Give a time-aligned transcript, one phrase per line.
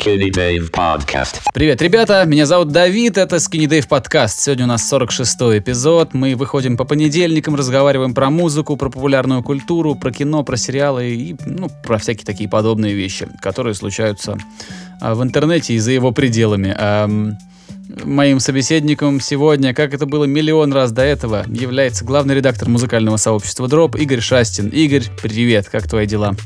[0.00, 1.40] Skinny Dave Podcast.
[1.52, 4.34] Привет, ребята, меня зовут Давид, это Skinny Dave Podcast.
[4.38, 6.14] Сегодня у нас 46-й эпизод.
[6.14, 11.36] Мы выходим по понедельникам, разговариваем про музыку, про популярную культуру, про кино, про сериалы и
[11.44, 14.38] ну, про всякие такие подобные вещи, которые случаются
[15.02, 16.74] а, в интернете и за его пределами.
[16.78, 17.36] Ам,
[18.04, 23.68] Моим собеседником сегодня, как это было миллион раз до этого, является главный редактор музыкального сообщества
[23.68, 24.68] Дроп Игорь Шастин.
[24.68, 26.36] Игорь, привет, как твои дела?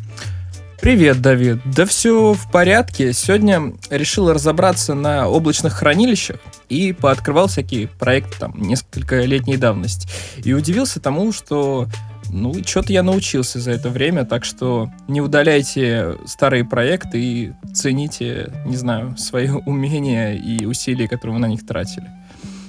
[0.85, 1.61] Привет, Давид.
[1.65, 3.15] Да все в порядке.
[3.15, 6.37] Сегодня решил разобраться на облачных хранилищах
[6.69, 10.07] и пооткрывал всякие проекты там несколько летней давности.
[10.45, 11.89] И удивился тому, что
[12.31, 18.53] ну, что-то я научился за это время, так что не удаляйте старые проекты и цените,
[18.67, 22.11] не знаю, свои умения и усилия, которые вы на них тратили.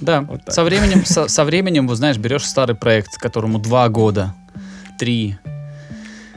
[0.00, 0.54] Да, Вот так.
[0.54, 4.34] со временем, со, со временем, вот знаешь, берешь старый проект, которому два года,
[4.98, 5.36] три,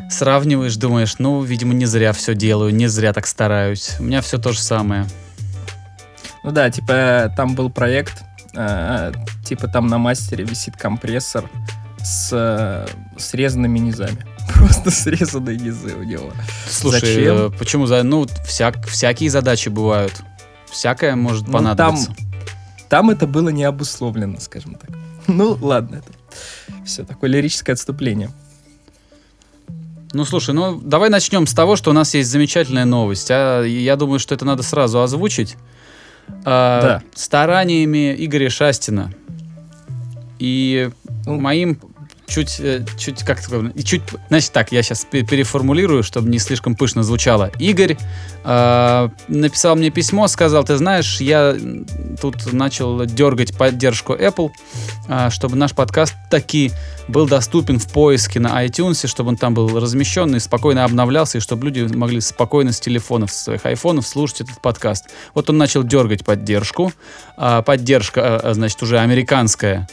[0.10, 3.96] сравниваешь, думаешь, ну, видимо, не зря все делаю, не зря так стараюсь.
[4.00, 5.06] У меня все то же самое.
[6.44, 8.24] Ну да, типа там был проект,
[8.56, 9.12] э,
[9.44, 11.50] типа там на мастере висит компрессор
[12.02, 12.88] с э,
[13.18, 14.26] срезанными низами.
[14.54, 16.32] Просто срезанные низы у него.
[16.70, 17.36] Слушай, Зачем?
[17.38, 20.22] э, почему за, ну, всяк, всякие задачи бывают.
[20.72, 22.14] Всякое может Ну, понадобиться.
[22.88, 24.90] Там это было не обусловлено, скажем так.
[25.28, 28.32] Ну, ладно, это все такое лирическое отступление.
[30.14, 33.28] Ну, слушай, ну, давай начнем с того, что у нас есть замечательная новость.
[33.30, 35.56] А я думаю, что это надо сразу озвучить.
[36.46, 37.04] А, Да.
[37.14, 39.14] Стараниями Игоря Шастина
[40.40, 40.90] и
[41.26, 41.40] Ну.
[41.40, 41.80] моим
[42.30, 43.40] чуть, э, чуть, как
[43.76, 47.52] и чуть, значит так, я сейчас переформулирую, чтобы не слишком пышно звучало.
[47.60, 47.98] Игорь
[48.44, 51.56] а, написал мне письмо, сказал, ты знаешь, я
[52.22, 54.52] тут начал дергать поддержку Apple,
[55.08, 56.72] а, чтобы наш подкаст таки
[57.08, 61.42] был доступен в поиске на iTunes, чтобы он там был размещен и спокойно обновлялся, и
[61.42, 65.10] чтобы люди могли спокойно с телефонов, с своих айфонов слушать этот подкаст.
[65.34, 66.94] Вот он начал дергать поддержку.
[67.38, 69.88] А, поддержка, а, а, значит, уже американская.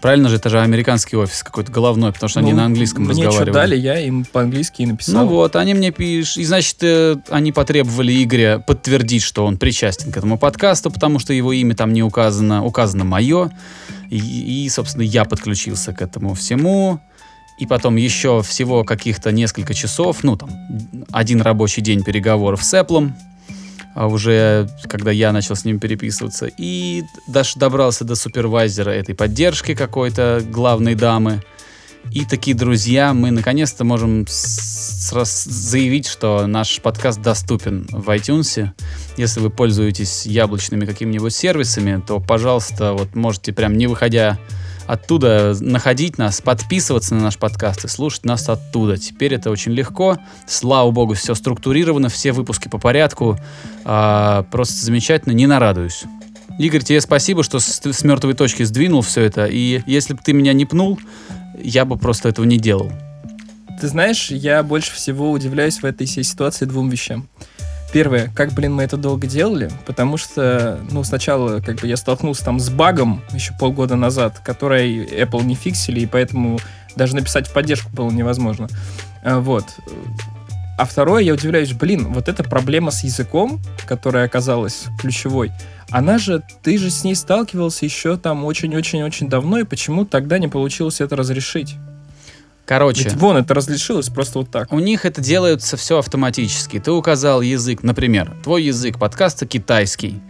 [0.00, 3.12] Правильно же, это же американский офис какой-то головной, потому что они Ну, на английском Мне
[3.24, 3.52] разговаривали.
[3.52, 5.24] дали, я им по-английски и написал.
[5.24, 6.38] Ну вот, они мне пишут.
[6.38, 11.32] И значит, э, они потребовали Игоря подтвердить, что он причастен к этому подкасту, потому что
[11.32, 13.50] его имя там не указано, указано мое.
[14.10, 14.18] И,
[14.64, 17.00] и, собственно, я подключился к этому всему.
[17.58, 20.50] И потом еще всего каких-то несколько часов, ну там,
[21.10, 23.12] один рабочий день переговоров с Apple,
[24.04, 30.42] уже когда я начал с ним переписываться, и даже добрался до супервайзера этой поддержки какой-то
[30.46, 31.42] главной дамы.
[32.12, 38.68] И такие друзья, мы наконец-то можем заявить, что наш подкаст доступен в iTunes.
[39.16, 44.38] Если вы пользуетесь яблочными какими-нибудь сервисами, то, пожалуйста, вот можете прям не выходя
[44.86, 48.96] оттуда находить нас, подписываться на наш подкаст и слушать нас оттуда.
[48.96, 50.18] Теперь это очень легко.
[50.46, 53.38] Слава богу, все структурировано, все выпуски по порядку.
[53.84, 56.04] А, просто замечательно, не нарадуюсь.
[56.58, 59.46] Игорь, тебе спасибо, что с, с мертвой точки сдвинул все это.
[59.46, 60.98] И если бы ты меня не пнул,
[61.62, 62.90] я бы просто этого не делал.
[63.80, 67.28] Ты знаешь, я больше всего удивляюсь в этой всей ситуации двум вещам.
[67.92, 72.44] Первое, как, блин, мы это долго делали, потому что, ну, сначала, как бы, я столкнулся
[72.44, 76.58] там с багом еще полгода назад, который Apple не фиксили, и поэтому
[76.96, 78.68] даже написать в поддержку было невозможно.
[79.22, 79.64] А, Вот.
[80.78, 85.50] А второе, я удивляюсь, блин, вот эта проблема с языком, которая оказалась ключевой,
[85.90, 90.48] она же, ты же с ней сталкивался еще там очень-очень-очень давно, и почему тогда не
[90.48, 91.76] получилось это разрешить?
[92.66, 94.72] Короче, Ведь вон, это разрешилось просто вот так.
[94.72, 96.80] у них это делается все автоматически.
[96.80, 100.20] Ты указал язык, например, твой язык подкаста китайский,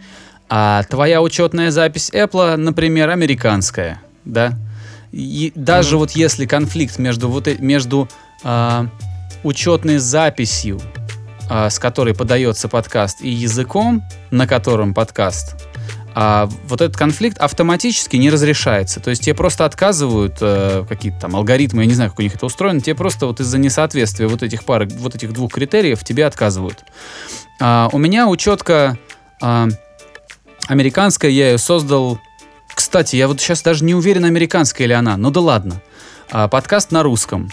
[0.47, 4.53] а твоя учетная запись Apple, например, американская, да?
[5.11, 5.99] И даже Мгм.
[5.99, 8.07] вот если конфликт между вот э- между
[8.43, 8.85] а,
[9.43, 10.79] учетной записью,
[11.49, 15.55] а, с которой подается подкаст, и языком, на котором подкаст,
[16.19, 18.99] а вот этот конфликт автоматически не разрешается.
[18.99, 22.33] То есть тебе просто отказывают э, какие-то там алгоритмы, я не знаю, как у них
[22.33, 26.25] это устроено, тебе просто вот из-за несоответствия вот этих пар, вот этих двух критериев тебе
[26.25, 26.83] отказывают.
[27.61, 28.97] А, у меня учетка
[29.43, 29.67] а,
[30.67, 32.17] американская, я ее создал.
[32.73, 35.17] Кстати, я вот сейчас даже не уверен, американская или она.
[35.17, 35.83] Ну да ладно.
[36.31, 37.51] А, подкаст на русском.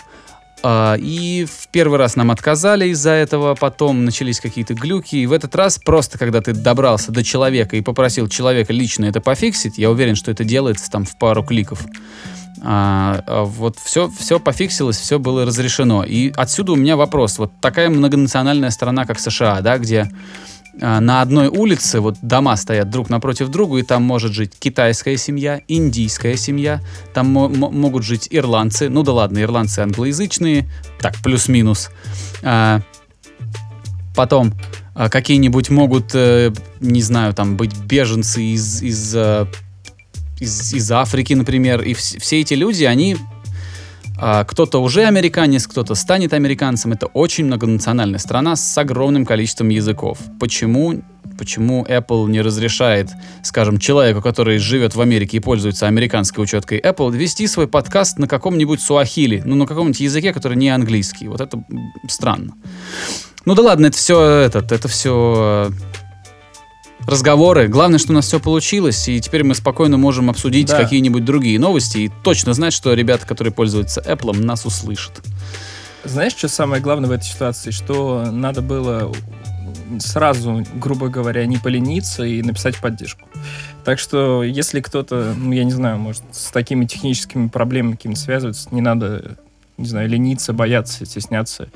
[0.67, 5.33] А, и в первый раз нам отказали из-за этого, потом начались какие-то глюки, и в
[5.33, 9.91] этот раз просто, когда ты добрался до человека и попросил человека лично это пофиксить, я
[9.91, 11.85] уверен, что это делается там в пару кликов.
[12.63, 16.03] А, а вот все, все пофиксилось, все было разрешено.
[16.03, 17.39] И отсюда у меня вопрос.
[17.39, 20.11] Вот такая многонациональная страна, как США, да, где
[20.81, 25.61] на одной улице вот дома стоят друг напротив друга, и там может жить китайская семья,
[25.69, 26.81] индийская семья,
[27.13, 30.69] там мо- мо- могут жить ирландцы, ну да ладно, ирландцы англоязычные,
[31.01, 31.91] так, плюс-минус.
[32.43, 32.81] А,
[34.17, 34.53] Потом
[34.95, 39.47] а, какие-нибудь могут, э, не знаю, там быть беженцы из, из, э,
[40.39, 41.83] из, из Африки, например.
[41.83, 43.19] И вс- все эти люди, они а,
[44.49, 46.93] кто-то уже американец, кто-то станет американцем.
[46.93, 50.19] Это очень многонациональная страна с огромным количеством языков.
[50.41, 51.03] Почему,
[51.39, 53.11] почему Apple не разрешает,
[53.43, 58.27] скажем, человеку, который живет в Америке и пользуется американской учеткой Apple, вести свой подкаст на
[58.27, 61.29] каком-нибудь суахили, ну, на каком-нибудь языке, который не английский?
[61.29, 61.63] Вот это
[62.09, 62.55] странно.
[63.45, 65.71] Ну да ладно, это все этот, это все
[67.07, 67.69] разговоры.
[67.69, 70.79] Главное, что у нас все получилось, и теперь мы спокойно можем обсудить Да.
[70.83, 75.23] какие-нибудь другие новости и точно знать, что ребята, которые пользуются Apple, нас услышат.
[76.05, 77.71] Знаешь, что самое главное в этой ситуации?
[77.71, 79.13] Что надо было
[79.99, 83.29] сразу, грубо говоря, не полениться и написать поддержку.
[83.85, 88.69] Так что, если кто-то, ну, я не знаю, может, с такими техническими проблемами какими связывается,
[88.71, 89.37] не надо,
[89.77, 91.69] не знаю, лениться, бояться, стесняться,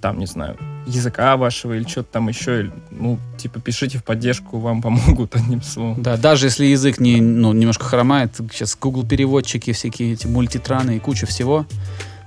[0.00, 0.56] там, не знаю,
[0.86, 2.60] языка вашего или что-то там еще.
[2.60, 6.02] или, Ну, типа, пишите в поддержку, вам помогут одним словом.
[6.02, 11.00] Да, даже если язык не, ну, немножко хромает, сейчас Google переводчики, всякие эти мультитраны и
[11.00, 11.66] куча всего,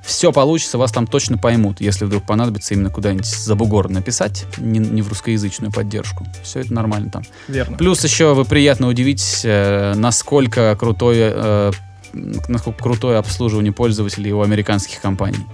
[0.03, 4.79] все получится, вас там точно поймут, если вдруг понадобится именно куда-нибудь за бугор написать, не,
[4.79, 6.27] не в русскоязычную поддержку.
[6.43, 7.23] Все это нормально там.
[7.47, 7.77] Верно.
[7.77, 11.71] Плюс еще вы приятно удивитесь, э, насколько крутое, э,
[12.11, 15.45] насколько крутое обслуживание пользователей у американских компаний.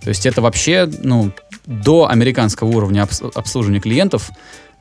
[0.00, 1.32] То есть это вообще, ну,
[1.66, 4.30] до американского уровня обс- обслуживания клиентов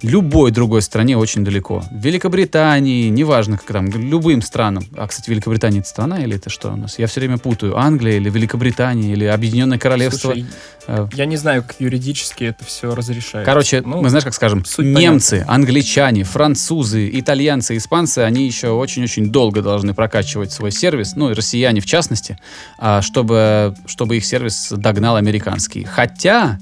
[0.02, 1.84] любой другой стране очень далеко.
[1.92, 4.84] В Великобритании, неважно, как там, любым странам.
[4.98, 6.98] А, кстати, Великобритания это страна или это что у нас?
[6.98, 7.78] Я все время путаю.
[7.78, 10.34] Англия или Великобритания или Объединенное Королевство.
[10.34, 10.46] Слушай,
[10.88, 13.46] Э, я не знаю, как юридически это все разрешается.
[13.46, 19.62] Короче, Ну, мы знаешь, как скажем, немцы, англичане, французы, итальянцы, испанцы, они еще очень-очень долго
[19.62, 22.38] должны прокачивать свой сервис, ну и россияне в частности,
[22.78, 25.84] а, чтобы, чтобы их сервис догнал американский.
[25.84, 26.60] Хотя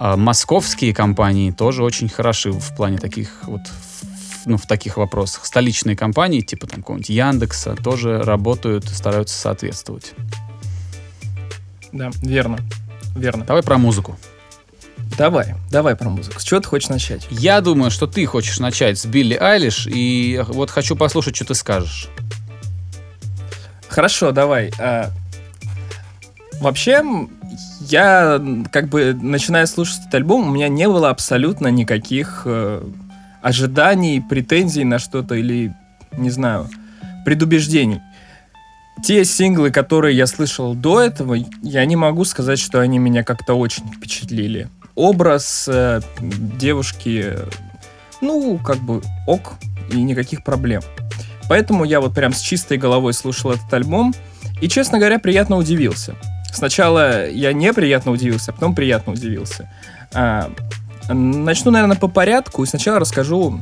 [0.00, 3.62] а, московские компании тоже очень хороши в плане таких вот
[4.46, 5.44] ну, в таких вопросах.
[5.44, 10.12] Столичные компании, типа там какого-нибудь Яндекса, тоже работают, стараются соответствовать.
[11.92, 12.58] Да, верно.
[13.16, 13.44] Верно.
[13.44, 14.16] Давай про музыку.
[15.18, 16.38] Давай, давай про музыку.
[16.38, 17.26] С чего ты хочешь начать?
[17.30, 21.54] Я думаю, что ты хочешь начать с Билли Айлиш, и вот хочу послушать, что ты
[21.56, 22.08] скажешь.
[23.88, 24.70] Хорошо, давай.
[24.78, 25.10] А,
[26.60, 27.04] Вообще,
[27.80, 28.40] я
[28.70, 32.82] как бы начиная слушать этот альбом, у меня не было абсолютно никаких э,
[33.42, 35.74] ожиданий, претензий на что-то или,
[36.16, 36.68] не знаю,
[37.24, 38.00] предубеждений.
[39.04, 43.54] Те синглы, которые я слышал до этого, я не могу сказать, что они меня как-то
[43.54, 44.68] очень впечатлили.
[44.96, 47.36] Образ э, девушки,
[48.20, 49.54] ну, как бы ок,
[49.92, 50.82] и никаких проблем.
[51.48, 54.14] Поэтому я вот прям с чистой головой слушал этот альбом,
[54.60, 56.16] и, честно говоря, приятно удивился.
[56.52, 59.70] Сначала я неприятно удивился, а потом приятно удивился.
[60.12, 60.50] А,
[61.08, 63.60] начну, наверное, по порядку, и сначала расскажу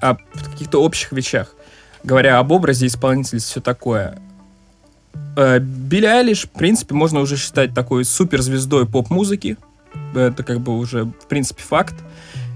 [0.00, 1.54] о каких-то общих вещах.
[2.02, 4.18] Говоря об образе исполнительницы, все такое.
[5.36, 9.58] Э, Билли Айлиш, в принципе, можно уже считать такой суперзвездой поп-музыки.
[10.14, 11.94] Это как бы уже, в принципе, факт.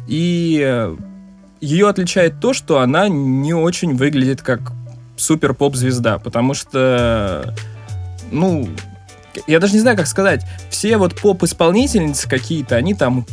[0.06, 0.96] И э,
[1.60, 4.72] ее отличает то, что она не очень выглядит как
[5.16, 7.54] супер поп-звезда, потому что,
[8.30, 8.68] ну,
[9.46, 13.24] я даже не знаю, как сказать, все вот поп-исполнительницы какие-то, они там,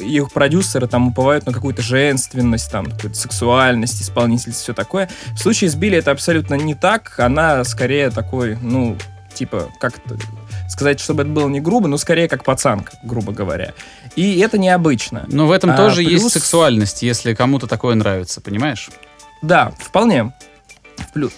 [0.00, 5.08] их продюсеры там уповают на какую-то женственность, там, какую-то сексуальность исполнительницы, все такое.
[5.34, 8.96] В случае с Билли это абсолютно не так, она скорее такой, ну,
[9.34, 9.94] типа, как
[10.68, 13.74] сказать, чтобы это было не грубо, но скорее как пацанка, грубо говоря.
[14.16, 15.24] И это необычно.
[15.28, 18.88] Но в этом А, тоже плюс- есть сексуальность, если кому-то такое нравится, понимаешь?
[19.42, 20.32] Да, вполне.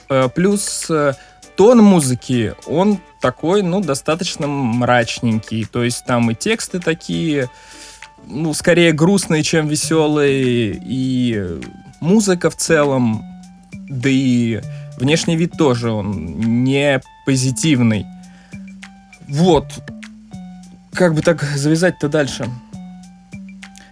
[0.09, 1.15] Э, Плюс э,
[1.59, 5.65] тон музыки, он такой, ну, достаточно мрачненький.
[5.65, 7.51] То есть там и тексты такие,
[8.29, 10.81] ну, скорее грустные, чем веселые.
[10.81, 11.61] И
[12.01, 13.25] музыка в целом,
[13.73, 14.61] да и
[14.99, 18.07] внешний вид тоже, он не позитивный.
[19.27, 19.67] Вот.
[20.93, 22.49] Как бы так завязать-то дальше?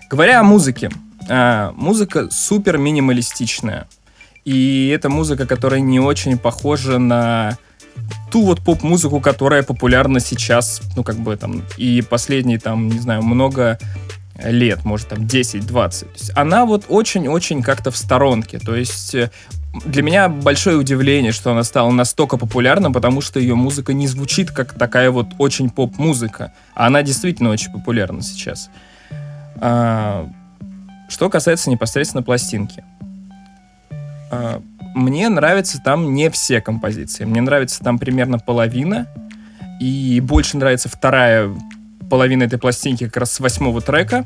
[0.08, 0.88] Говоря о музыке,
[1.28, 3.88] а, музыка супер минималистичная.
[4.46, 7.58] И это музыка, которая не очень похожа на
[8.30, 13.22] ту вот поп-музыку, которая популярна сейчас, ну, как бы там, и последние, там, не знаю,
[13.22, 13.76] много
[14.38, 16.00] лет, может, там, 10-20.
[16.00, 18.60] То есть она вот очень-очень как-то в сторонке.
[18.60, 19.32] То есть э,
[19.84, 24.52] для меня большое удивление, что она стала настолько популярна, потому что ее музыка не звучит
[24.52, 26.52] как такая вот очень поп-музыка.
[26.76, 28.70] А она действительно очень популярна сейчас.
[29.56, 30.30] А,
[31.08, 32.84] что касается непосредственно пластинки.
[34.30, 34.62] А,
[34.94, 37.24] Мне нравятся там не все композиции.
[37.24, 39.06] Мне нравится там примерно половина.
[39.80, 41.50] И больше нравится вторая
[42.08, 44.24] половина этой пластинки как раз с восьмого трека.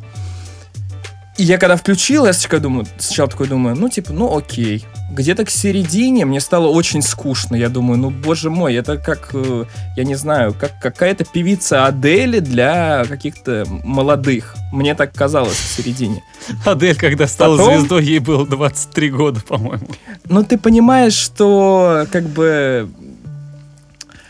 [1.40, 4.84] И я когда включил, я сначала думаю, сначала такой думаю, ну, типа, ну, окей.
[5.10, 7.56] Где-то к середине мне стало очень скучно.
[7.56, 9.64] Я думаю, ну, боже мой, это как, э,
[9.96, 14.54] я не знаю, как какая-то певица Адели для каких-то молодых.
[14.70, 16.22] Мне так казалось в середине.
[16.66, 19.86] Адель, когда стала Потом- звездой, ей было 23 года, по-моему.
[20.26, 22.90] Ну, ты понимаешь, что, как бы,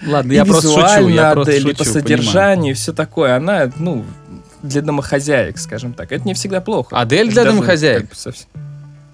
[0.07, 2.03] Ладно, и я просто шучу, я просто Адель, и шучу, по понимаю.
[2.03, 4.05] содержанию, и все такое, она, ну,
[4.63, 6.13] для домохозяек, скажем так.
[6.13, 6.97] Это не всегда плохо.
[6.99, 8.01] Адель Это для даже, домохозяек?
[8.03, 8.49] как бы, совсем-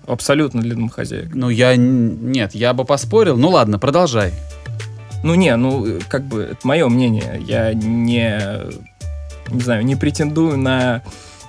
[0.07, 1.35] Абсолютно для домохозяек.
[1.35, 1.75] Ну, я...
[1.77, 3.37] Нет, я бы поспорил.
[3.37, 4.33] Ну, ладно, продолжай.
[5.25, 7.43] Ну не, ну как бы это мое мнение.
[7.45, 8.41] Я не,
[9.49, 11.03] не знаю, не претендую на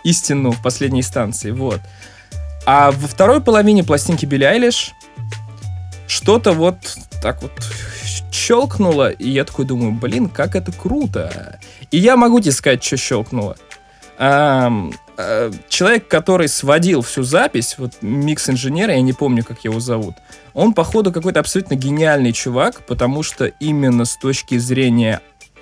[0.03, 1.51] истину в последней инстанции.
[1.51, 1.79] Вот.
[2.65, 4.93] А во второй половине пластинки Билли Айлиш
[6.07, 6.77] что-то вот
[7.21, 7.51] так вот
[8.31, 11.59] щелкнуло, и я такой думаю, блин, как это круто.
[11.91, 13.57] И я могу тебе сказать, что щелкнуло.
[14.19, 20.15] Э, человек, который сводил всю запись, вот микс-инженер, я не помню, как его зовут,
[20.53, 25.21] он, походу, какой-то абсолютно гениальный чувак, потому что именно с точки зрения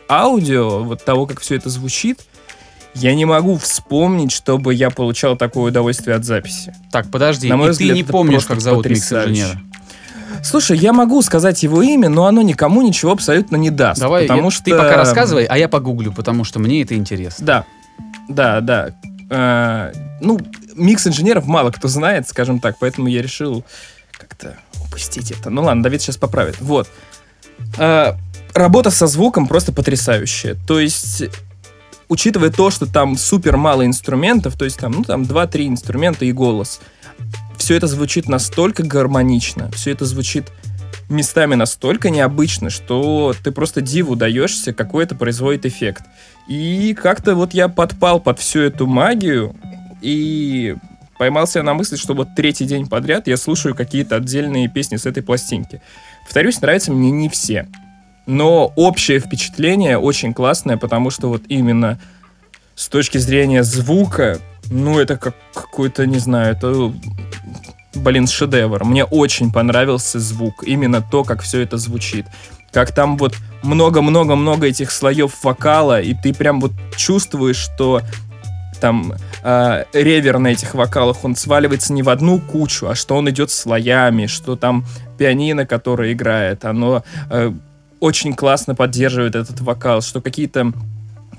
[0.10, 2.20] аудио, вот того, как все это звучит,
[2.96, 6.74] я не могу вспомнить, чтобы я получал такое удовольствие от записи.
[6.92, 9.62] Так, подожди, На мой и взгляд, ты не помнишь, как зовут микс-инженера?
[10.44, 14.02] Слушай, я могу сказать его имя, но оно никому ничего абсолютно не даст.
[14.02, 14.64] Давай, потому я- что...
[14.66, 17.46] ты пока рассказывай, а я погуглю, потому что мне это интересно.
[17.46, 17.66] Да,
[18.30, 18.96] да, да.
[19.30, 20.40] Э, ну,
[20.76, 23.64] микс инженеров мало кто знает, скажем так, поэтому я решил
[24.12, 25.50] как-то упустить это.
[25.50, 26.60] Ну ладно, Давид сейчас поправит.
[26.62, 26.88] Вот.
[27.78, 28.14] Э,
[28.54, 30.56] работа со звуком просто потрясающая.
[30.68, 31.24] То есть,
[32.08, 36.32] учитывая то, что там супер мало инструментов, то есть там, ну, там 2-3 инструмента и
[36.32, 36.80] голос,
[37.58, 40.52] все это звучит настолько гармонично, все это звучит
[41.10, 46.04] местами настолько необычно, что ты просто диву даешься, какой это производит эффект.
[46.48, 49.56] И как-то вот я подпал под всю эту магию
[50.02, 50.76] и
[51.18, 55.24] поймался на мысли, что вот третий день подряд я слушаю какие-то отдельные песни с этой
[55.24, 55.82] пластинки.
[56.24, 57.68] Повторюсь, нравятся мне не все.
[58.28, 62.00] Но общее впечатление очень классное, потому что вот именно
[62.76, 66.94] с точки зрения звука, ну это как какой-то, не знаю, это,
[67.94, 68.84] блин, шедевр.
[68.84, 72.26] Мне очень понравился звук, именно то, как все это звучит.
[72.76, 78.02] Как там вот много-много-много этих слоев вокала, и ты прям вот чувствуешь, что
[78.82, 79.14] там
[79.44, 83.50] э, ревер на этих вокалах, он сваливается не в одну кучу, а что он идет
[83.50, 84.84] слоями, что там
[85.18, 87.54] пианино, которое играет, оно э,
[88.02, 90.74] очень классно поддерживает этот вокал, что какие-то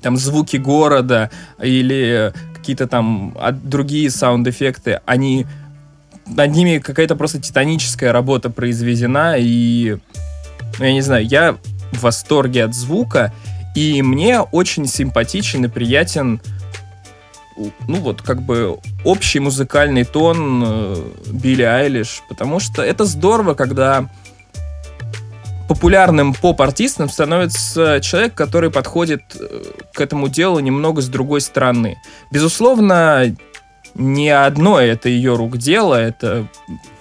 [0.01, 1.31] там звуки города
[1.63, 5.47] или какие-то там другие саунд-эффекты, они
[6.27, 9.99] над ними какая-то просто титаническая работа произведена, и
[10.79, 11.57] ну, я не знаю, я
[11.93, 13.33] в восторге от звука,
[13.75, 16.41] и мне очень симпатичен и приятен
[17.89, 20.97] ну вот как бы общий музыкальный тон э,
[21.33, 24.11] Билли Айлиш, потому что это здорово, когда
[25.69, 31.97] популярным поп-артистом становится человек, который подходит э, к этому делу немного с другой стороны.
[32.31, 33.35] Безусловно,
[33.99, 36.47] не одно это ее рук дело, это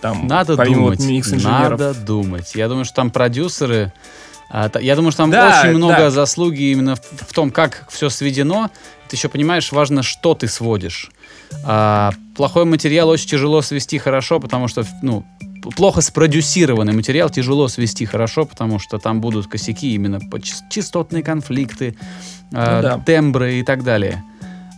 [0.01, 1.79] там Надо помимо вот думать, микс-инженеров.
[1.79, 2.53] надо думать.
[2.55, 3.91] Я думаю, что там продюсеры...
[4.49, 6.09] а, Я думаю, что там Да, очень много да.
[6.11, 8.69] заслуги именно в, в том, как все сведено.
[9.09, 11.11] Ты еще понимаешь, важно, что ты сводишь.
[11.63, 15.25] А, плохой материал очень тяжело свести хорошо, потому что, ну,
[15.75, 21.95] плохо спродюсированный материал тяжело свести хорошо, потому что там будут косяки именно по частотные конфликты,
[22.53, 22.97] а, Ну да.
[23.05, 24.23] тембры и так далее.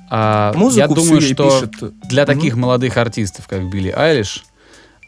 [0.10, 1.94] А, Музыку я думаю, что пишет.
[2.08, 4.46] для таких молодых артистов, как Билли Айлиш,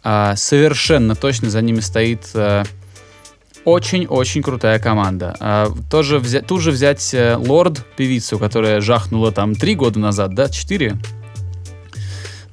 [0.03, 2.63] а, совершенно точно за ними стоит а,
[3.65, 5.35] очень-очень крутая команда.
[5.39, 10.33] А, тоже взя- тут же взять э, Лорд, певицу, которая жахнула там три года назад,
[10.33, 10.97] да, четыре?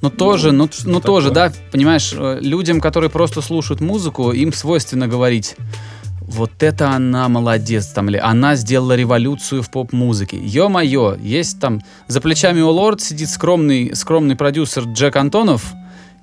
[0.01, 4.53] Ну, тоже, ну, что ну тоже, да, понимаешь, э, людям, которые просто слушают музыку, им
[4.53, 5.55] свойственно говорить,
[6.27, 10.37] вот это она молодец, там, или она сделала революцию в поп-музыке.
[10.37, 15.73] Ё-моё, есть там, за плечами у Лорд сидит скромный, скромный продюсер Джек Антонов,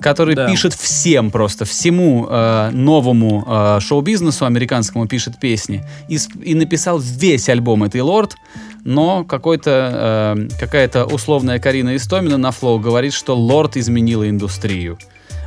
[0.00, 0.46] который Да.
[0.48, 5.84] пишет всем просто, всему э, новому э, шоу-бизнесу американскому пишет песни.
[6.08, 8.36] И, и написал весь альбом этой Лорд,
[8.84, 14.98] но какой-то, э, какая-то условная Карина Истомина на флоу говорит, что Лорд изменила индустрию,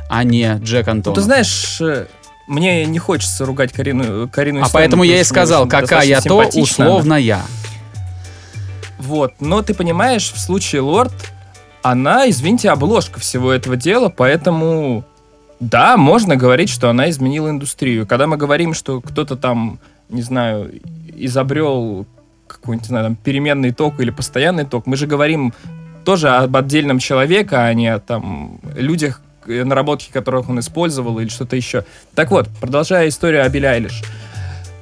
[0.08, 1.16] а не Джек Ну, Антонов.
[1.18, 2.06] ты знаешь, э,
[2.48, 6.94] мне не хочется ругать Карину, Карину а поэтому я и сказал, какая то симпатична она.
[6.94, 7.42] условно я.
[8.98, 11.12] Вот, но ты понимаешь, в случае Лорд,
[11.82, 15.04] она, извините, обложка всего этого дела, поэтому
[15.60, 18.06] да, можно говорить, что она изменила индустрию.
[18.06, 19.78] Когда мы говорим, что кто-то там,
[20.08, 20.72] не знаю,
[21.14, 22.06] изобрел
[22.46, 25.52] какой-нибудь, не знаю, там, переменный ток или постоянный ток, мы же говорим
[26.04, 31.56] тоже об отдельном человеке, а не о там людях, наработки которых он использовал или что-то
[31.56, 31.84] еще.
[32.14, 34.02] Так вот, продолжая историю о Билли Айлиш.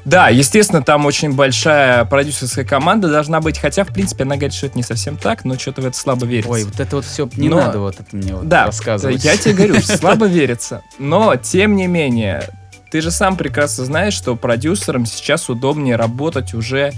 [0.05, 4.67] Да, естественно, там очень большая продюсерская команда должна быть, хотя, в принципе, она говорит, что
[4.67, 6.53] это не совсем так, но что-то в это слабо верится.
[6.53, 9.25] Ой, вот это вот все не Но- надо вот это мне вот да, рассказывать.
[9.25, 10.83] я тебе говорю, слабо верится.
[11.01, 12.49] Но, тем не менее,
[12.93, 16.93] ты же сам прекрасно знаешь, что продюсерам сейчас удобнее работать уже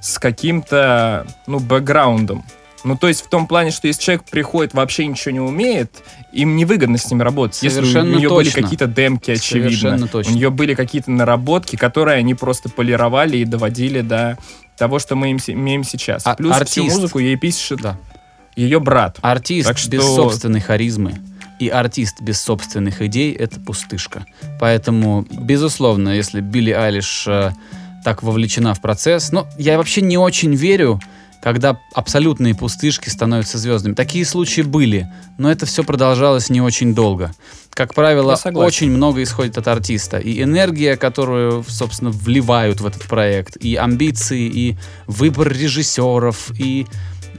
[0.00, 2.44] с каким-то, ну, бэкграундом.
[2.84, 6.56] Ну, то есть в том плане, что если человек приходит, вообще ничего не умеет, им
[6.56, 7.62] невыгодно с ним работать.
[7.62, 8.62] Если у Совершенно нее были точно.
[8.62, 9.70] какие-то демки, очевидно.
[9.70, 10.32] Совершенно точно.
[10.32, 14.36] У нее были какие-то наработки, которые они просто полировали и доводили до
[14.76, 16.22] того, что мы имеем сейчас.
[16.26, 16.96] А- Плюс всю артист.
[16.96, 17.96] музыку ей пишет Да.
[18.56, 19.18] ее брат.
[19.22, 21.14] Артист Так что- без собственной харизмы
[21.60, 24.26] и артист без собственных идей— это пустышка.
[24.58, 27.52] Поэтому, безусловно, если Билли Айлиш э,
[28.04, 29.30] так вовлечена в процесс...
[29.30, 30.98] Ну, я вообще не очень верю,
[31.42, 33.94] когда абсолютные пустышки становятся звездами.
[33.94, 37.32] Такие случаи были, но это все продолжалось не очень долго.
[37.70, 40.18] Как правило, очень много исходит от артиста.
[40.18, 44.76] И энергия, которую, собственно, вливают в этот проект, и амбиции, и
[45.08, 46.86] выбор режиссеров, и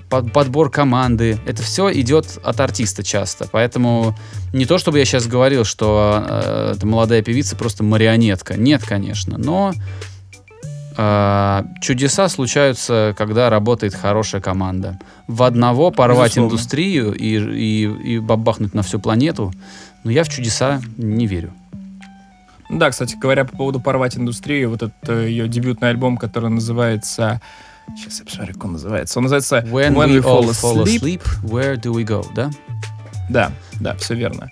[0.10, 1.39] под- подбор команды.
[1.45, 3.48] Это все идет от артиста часто.
[3.50, 4.17] Поэтому
[4.51, 8.55] не то, чтобы я сейчас говорил, что э, эта молодая певица просто марионетка.
[8.57, 9.38] Нет, конечно.
[9.38, 9.74] Но
[11.81, 15.00] чудеса случаются, когда работает хорошая команда.
[15.27, 16.50] В одного порвать Безусловно.
[16.50, 19.51] индустрию и, и, и бабахнуть на всю планету,
[20.03, 21.53] но я в чудеса не верю.
[22.69, 26.50] Ну Да, кстати говоря, по поводу порвать индустрию, вот этот э, ее дебютный альбом, который
[26.50, 27.41] называется...
[27.95, 29.19] Сейчас я посмотрю, как он называется.
[29.19, 32.50] Он называется When, we, all fall asleep, where do we go, да?
[33.29, 34.50] Да, да, все верно.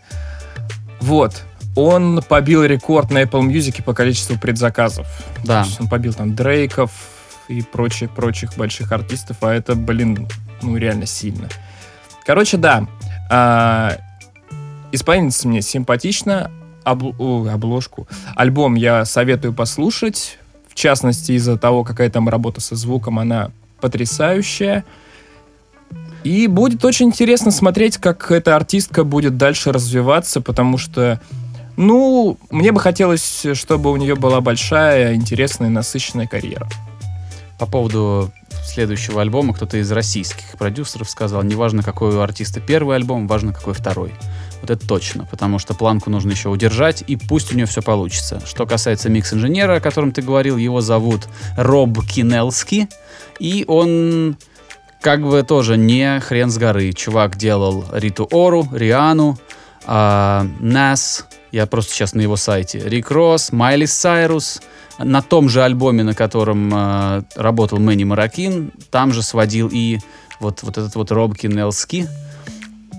[1.00, 1.44] Вот.
[1.76, 5.08] Он побил рекорд на Apple Music по количеству предзаказов.
[5.44, 5.64] Да.
[5.64, 6.92] То есть он побил там Дрейков
[7.48, 10.28] и прочих, прочих больших артистов, а это, блин,
[10.62, 11.48] ну реально сильно.
[12.26, 12.88] Короче, да.
[13.30, 13.98] а,
[14.92, 16.52] исполнительница мне симпатична.
[16.84, 18.08] Обл- о, обложку.
[18.36, 20.40] Альбом я советую послушать.
[20.68, 24.84] В частности, из-за того, какая там работа со звуком, она потрясающая.
[26.24, 31.20] И будет очень интересно смотреть, как эта артистка будет дальше развиваться, потому что,
[31.78, 36.68] ну, мне бы хотелось, чтобы у нее была большая, интересная, насыщенная карьера.
[37.60, 38.32] По поводу
[38.64, 43.74] следующего альбома кто-то из российских продюсеров сказал, неважно какой у артиста первый альбом, важно какой
[43.74, 44.14] второй.
[44.62, 48.42] Вот это точно, потому что планку нужно еще удержать, и пусть у нее все получится.
[48.46, 52.88] Что касается микс-инженера, о котором ты говорил, его зовут Роб Кинелски,
[53.40, 54.38] и он
[55.02, 56.94] как бы тоже не хрен с горы.
[56.94, 59.38] Чувак делал Риту Ору, Риану,
[59.86, 64.62] а, Нас, я просто сейчас на его сайте, Рик Росс, Майли Сайрус,
[65.00, 70.00] на том же альбоме, на котором э, работал Мэнни Маракин, там же сводил и
[70.40, 72.08] вот, вот этот вот Роб Кинелски.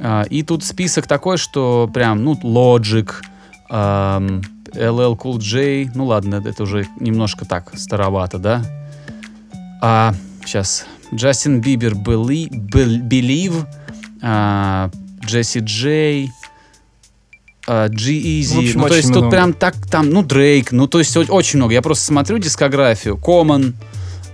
[0.00, 3.10] А, и тут список такой, что прям, ну, Logic,
[3.70, 4.42] эм,
[4.74, 8.62] LL Cool J, ну ладно, это уже немножко так старовато, да?
[9.80, 10.86] А, сейчас.
[11.14, 13.66] Джастин Бибер Belie- Bel- Believe,
[14.22, 14.90] а,
[15.24, 16.30] Джесси Джей,
[17.66, 18.54] G-Eazy.
[18.54, 19.30] В общем, ну, то есть тут много.
[19.30, 21.72] прям так, там, ну, Дрейк, ну, то есть очень много.
[21.72, 23.74] Я просто смотрю дискографию, Common,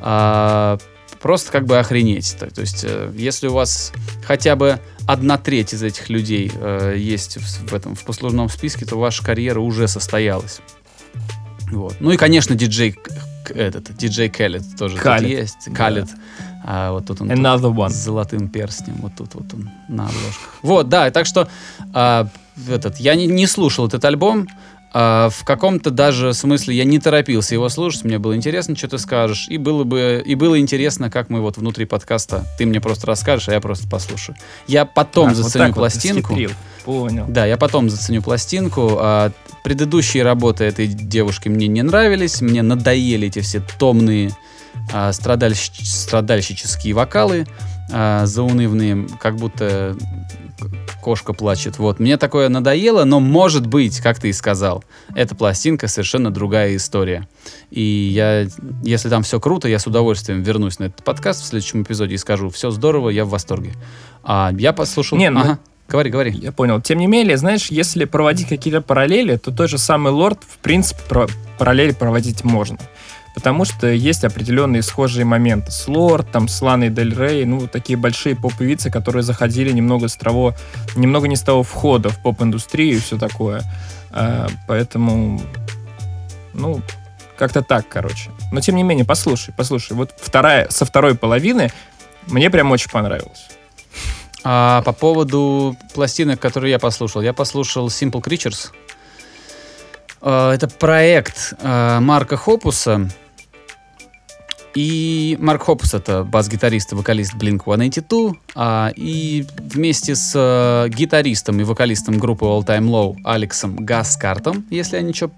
[0.00, 0.78] а,
[1.20, 2.36] просто как бы охренеть.
[2.38, 3.92] То, есть, э, если у вас
[4.24, 8.86] хотя бы одна треть из этих людей э, есть в, в этом в послужном списке,
[8.86, 10.60] то ваша карьера уже состоялась.
[11.70, 11.96] Вот.
[12.00, 12.96] Ну и, конечно, диджей
[13.50, 15.58] этот, диджей Кэллет тоже тут Khaled, есть.
[15.66, 15.74] да.
[15.74, 16.08] Калет.
[16.64, 17.90] А, вот тут он тут Another one.
[17.90, 18.96] с золотым перстнем.
[18.96, 20.54] Вот тут вот он на обложках.
[20.62, 21.48] Вот, да, так что
[21.94, 22.28] а,
[22.68, 24.48] этот, я не, не слушал этот альбом.
[24.92, 28.04] А, в каком-то даже смысле я не торопился его слушать.
[28.04, 29.46] Мне было интересно, что ты скажешь.
[29.48, 33.48] И было бы и было интересно, как мы вот внутри подкаста ты мне просто расскажешь,
[33.48, 34.36] а я просто послушаю.
[34.66, 36.32] Я потом вот заценю вот пластинку.
[36.32, 36.50] схитрил.
[36.84, 37.26] Понял.
[37.28, 38.96] Да, я потом заценю пластинку.
[38.98, 39.30] А
[39.64, 42.40] предыдущие работы этой девушки мне не нравились.
[42.40, 44.30] Мне надоели эти все томные
[44.92, 47.46] а, страдальщ- страдальщические вокалы
[47.92, 49.96] а, заунывные, как будто
[51.00, 51.78] кошка плачет.
[51.78, 52.00] Вот.
[52.00, 57.28] Мне такое надоело, но может быть, как ты и сказал, эта пластинка совершенно другая история.
[57.70, 58.46] И я,
[58.82, 62.18] если там все круто, я с удовольствием вернусь на этот подкаст в следующем эпизоде и
[62.18, 63.72] скажу, все здорово, я в восторге.
[64.24, 65.16] А я послушал...
[65.16, 65.58] Не, ну- Ага.
[65.88, 66.30] Говори, говори.
[66.32, 66.82] Я понял.
[66.82, 71.00] Тем не менее, знаешь, если проводить какие-то параллели, то тот же самый Лорд, в принципе,
[71.08, 72.78] про- параллели проводить можно.
[73.34, 75.70] Потому что есть определенные схожие моменты.
[75.70, 80.16] С Лорд, там, с Ланой Дель Рей, ну, такие большие поп-певицы, которые заходили немного с
[80.16, 80.54] того,
[80.94, 83.62] немного не с того входа в поп-индустрию и все такое.
[84.10, 85.40] А, поэтому,
[86.52, 86.82] ну,
[87.38, 88.30] как-то так, короче.
[88.52, 89.92] Но, тем не менее, послушай, послушай.
[89.92, 91.70] Вот вторая, со второй половины
[92.26, 93.48] мне прям очень понравилось.
[94.44, 98.70] А по поводу пластинок, которые я послушал, я послушал Simple Creatures.
[100.20, 103.08] А, это проект а, Марка Хопуса.
[104.74, 108.34] И Марк Хопус это бас-гитарист и вокалист Blink-182.
[108.54, 115.02] А, и вместе с гитаристом и вокалистом группы All Time Low Алексом Гаскартом, если я,
[115.02, 115.30] ничего,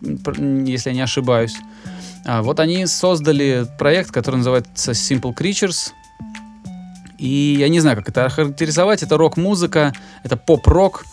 [0.67, 1.57] если я не ошибаюсь,
[2.27, 5.93] вот они создали проект, который называется Simple Creatures.
[7.21, 9.03] И я не знаю, как это охарактеризовать.
[9.03, 9.93] Это рок-музыка,
[10.25, 11.05] это поп-рок.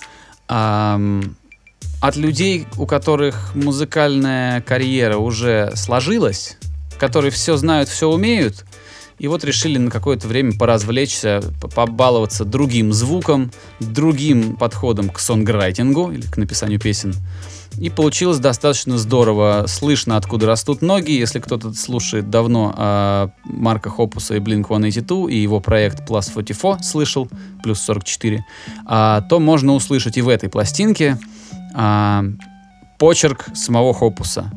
[0.47, 1.35] Ам,
[2.01, 6.57] от людей, у которых музыкальная карьера уже сложилась,
[6.97, 8.65] которые все знают, все умеют,
[9.19, 11.41] и вот решили на какое-то время поразвлечься,
[11.75, 17.15] побаловаться другим звуком, другим подходом к сонграйтингу или к написанию песен.
[17.79, 19.65] И получилось достаточно здорово.
[19.67, 21.11] Слышно, откуда растут ноги.
[21.11, 27.29] Если кто-то слушает давно а, Марка Хопуса и Blink-182 и его проект Plus 44 слышал,
[27.61, 28.43] плюс 44,
[28.85, 31.19] а, то можно услышать и в этой пластинке
[31.75, 32.23] а,
[32.97, 34.51] почерк самого Хопуса.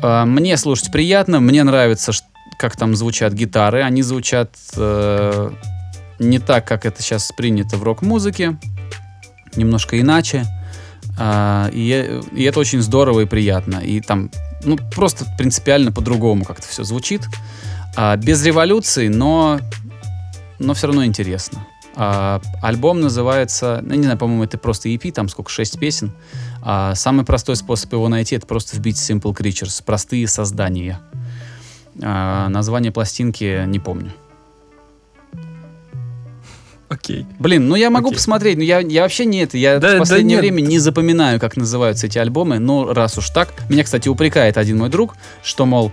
[0.00, 2.12] Мне слушать приятно, мне нравится,
[2.58, 3.82] как там звучат гитары.
[3.82, 5.50] Они звучат э,
[6.20, 8.56] не так, как это сейчас принято в рок-музыке,
[9.56, 10.46] немножко иначе.
[11.18, 13.76] А, и, и это очень здорово и приятно.
[13.76, 14.30] И там,
[14.64, 17.22] ну, просто принципиально по-другому как-то все звучит.
[17.96, 19.58] А, без революции, но,
[20.58, 21.66] но все равно интересно.
[21.96, 26.12] А, альбом называется, ну, не знаю, по-моему, это просто EP, там сколько, шесть песен.
[26.62, 31.00] А, самый простой способ его найти, это просто вбить Simple Creatures, простые создания.
[32.00, 34.12] А, название пластинки не помню.
[36.88, 37.26] Окей.
[37.38, 38.16] Блин, ну я могу Окей.
[38.16, 39.58] посмотреть, но я, я вообще не это.
[39.58, 40.40] Я Да- в да последнее нет.
[40.40, 42.58] время не запоминаю, как называются эти альбомы.
[42.58, 43.52] Но раз уж так.
[43.68, 45.92] Меня, кстати, упрекает один мой друг, что, мол,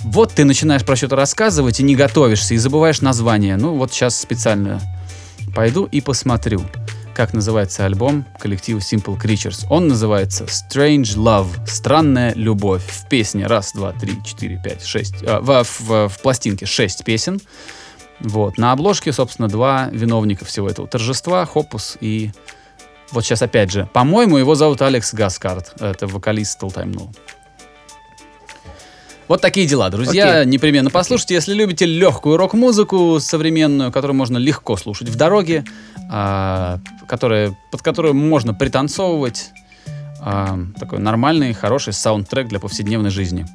[0.00, 3.56] вот ты начинаешь про что-то рассказывать и не готовишься, и забываешь название.
[3.56, 4.80] Ну, вот сейчас специально
[5.54, 6.62] пойду и посмотрю,
[7.14, 9.64] как называется альбом коллектива Simple Creatures.
[9.70, 11.48] Он называется Strange Love.
[11.66, 12.82] Странная любовь.
[12.86, 15.14] В песне раз, два, три, четыре, пять, шесть.
[15.22, 17.40] а, в, в- в пластинке шесть песен.
[18.20, 18.58] Вот.
[18.58, 22.30] На обложке, собственно, два виновника всего этого торжества, Хопус и...
[23.10, 25.80] Вот сейчас опять же, по-моему, его зовут Алекс Гаскарт.
[25.80, 27.14] Это вокалист Still Time No.
[29.28, 30.40] Вот такие дела, друзья.
[30.40, 30.50] Окей.
[30.50, 35.64] Непременно послушайте, если любите легкую рок-музыку современную, которую можно легко слушать в дороге,
[36.10, 39.52] а, которая, под которую можно пританцовывать.
[40.20, 43.46] а, такой нормальный, хороший саундтрек для повседневной жизни.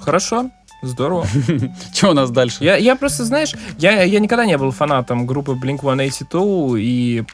[0.00, 0.50] Хорошо.
[0.82, 1.26] Здорово.
[1.94, 2.58] Что у нас дальше?
[2.60, 7.24] Я, я просто, знаешь, я, я никогда не был фанатом группы Blink-182 и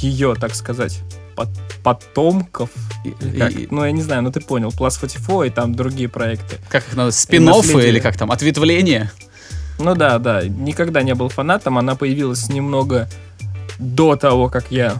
[0.00, 1.00] ее, так сказать,
[1.36, 1.48] пот-
[1.82, 2.70] потомков.
[3.04, 3.08] И-
[3.62, 4.68] и- Ну, я не знаю, ну ты понял.
[4.70, 6.56] Plus 44 и там другие проекты.
[6.68, 7.10] как их надо?
[7.12, 7.44] спин
[7.88, 8.30] или как там?
[8.30, 9.10] Ответвление?
[9.80, 11.78] Ну да, да, никогда не был фанатом.
[11.78, 13.08] Она появилась немного
[13.78, 14.94] до того, как я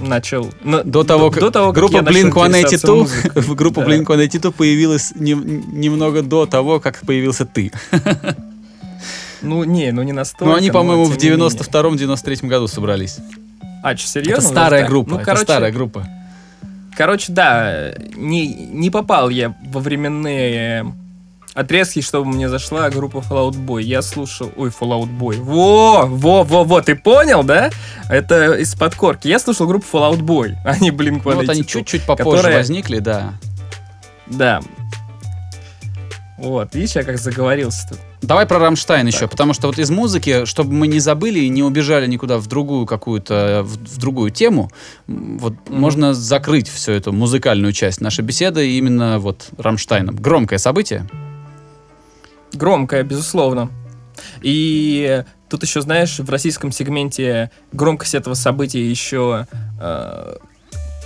[0.00, 0.50] начал...
[0.62, 3.54] ну, До того, как до того, как группа я начал интересоваться Blink-182, музыкой.
[3.56, 3.90] группа Да.
[3.90, 7.72] Blink-182 появилась нем- немного до того, как появился ты.
[9.42, 10.44] Ну, не, ну не настолько.
[10.44, 11.56] Ну, они, но по-моему, в тем не менее.
[11.56, 13.18] 92-93 году собрались.
[13.82, 14.32] А, что, серьезно?
[14.42, 14.90] Это старая Даже так?
[14.90, 16.06] группа, Ну, это короче, старая группа.
[16.94, 20.92] Короче, да, не, не попал я во временные
[21.60, 23.82] отрезки, чтобы мне зашла группа Fallout Boy.
[23.82, 24.50] Я слушал...
[24.56, 25.40] Ой, Fallout Boy.
[25.40, 27.70] Во, во, во, во, ты понял, да?
[28.08, 29.28] Это из-под корки.
[29.28, 31.22] Я слушал группу Fallout Boy, а не Blink-182.
[31.24, 33.34] Ну, вот они чуть-чуть попозже которая- возникли, да.
[34.26, 34.60] Да.
[36.38, 37.96] Вот, видишь, я как заговорился-то.
[38.22, 39.30] Давай про Рамштайн еще, вот.
[39.32, 42.86] потому что вот из музыки, чтобы мы не забыли и не убежали никуда в другую
[42.86, 44.70] какую-то, в, в другую тему,
[45.06, 45.80] вот Мгм.
[45.80, 50.16] можно закрыть всю эту музыкальную часть нашей беседы именно вот Рамштайном.
[50.16, 51.06] Громкое событие.
[52.52, 53.70] Громкая, безусловно.
[54.42, 59.46] И тут еще, знаешь, в российском сегменте громкость этого события еще
[59.80, 60.36] э,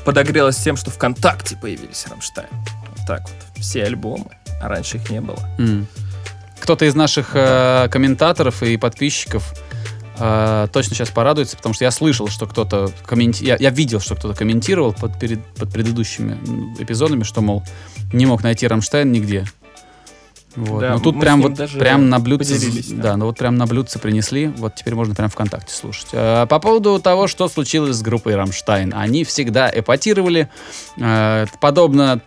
[0.04, 2.48] подогрелась тем, что ВКонтакте появились Рамштайн.
[2.96, 3.62] Вот так вот.
[3.62, 4.30] Все альбомы.
[4.61, 5.38] А раньше их не было.
[5.59, 5.87] М.
[6.61, 9.52] Кто-то из наших э, комментаторов и подписчиков
[10.18, 13.44] э, точно сейчас порадуется, потому что я слышал, что кто-то комменти...
[13.44, 16.38] я, я видел, что кто-то комментировал под, перед, под предыдущими
[16.78, 17.62] эпизодами, что, мол,
[18.12, 19.44] не мог найти Рамштайн нигде.
[20.56, 20.80] Вот.
[20.80, 22.58] Да, Но тут мы прям вот прям на блюдце,
[22.92, 23.02] да.
[23.02, 23.16] да.
[23.16, 26.08] ну вот прям на блюдце принесли, вот теперь можно прям ВКонтакте слушать.
[26.12, 30.48] Э, по поводу того, что случилось с группой Рамштайн, они всегда эпатировали,
[30.96, 32.20] э, подобно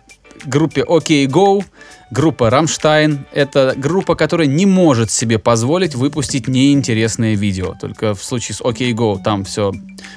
[0.44, 1.64] группе OK Go,
[2.10, 7.74] группа Рамштайн— это группа, которая не может себе позволить выпустить неинтересное видео.
[7.80, 9.72] Только в случае с OK Go там все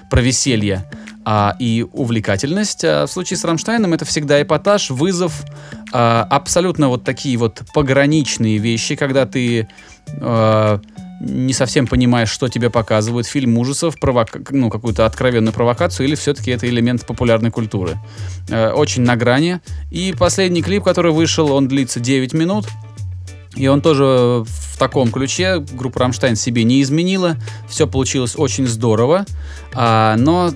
[0.10, 0.90] про веселье
[1.26, 2.84] а, и увлекательность.
[2.84, 5.44] А в случае с Рамштайном это всегда эпатаж, вызов,
[5.94, 9.68] а, абсолютно вот такие вот пограничные вещи, когда ты
[10.20, 10.80] а,
[11.22, 14.42] не совсем понимаешь, что тебе показывают, фильм ужасов, провока...
[14.50, 17.98] ну, какую-то откровенную провокацию, или все-таки это элемент популярной культуры.
[18.50, 19.60] Э, очень на грани.
[19.92, 22.66] И последний клип, который вышел, он длится 9 минут.
[23.56, 25.60] И он тоже в таком ключе.
[25.74, 27.36] Группа Рамштайн себе не изменила.
[27.68, 29.26] Все получилось очень здорово.
[29.74, 30.52] А, но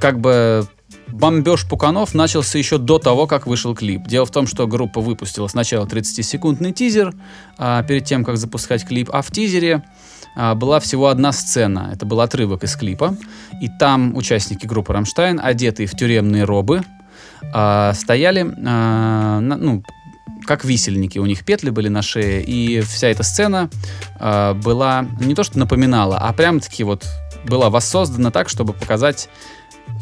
[0.00, 0.66] как бы
[1.08, 4.06] бомбеж пуканов начался еще до того, как вышел клип.
[4.06, 7.14] Дело в том, что группа выпустила сначала 30-секундный тизер
[7.58, 9.82] а, перед тем, как запускать клип, а в тизере
[10.36, 11.90] а, была всего одна сцена.
[11.92, 13.16] Это был отрывок из клипа.
[13.60, 16.82] И там участники группы Рамштайн, одетые в тюремные робы,
[17.52, 19.82] а, стояли, а, на, ну,
[20.46, 23.68] как висельники, у них петли были на шее, и вся эта сцена
[24.18, 27.06] э, была не то что напоминала, а прям таки вот
[27.44, 29.28] была воссоздана так, чтобы показать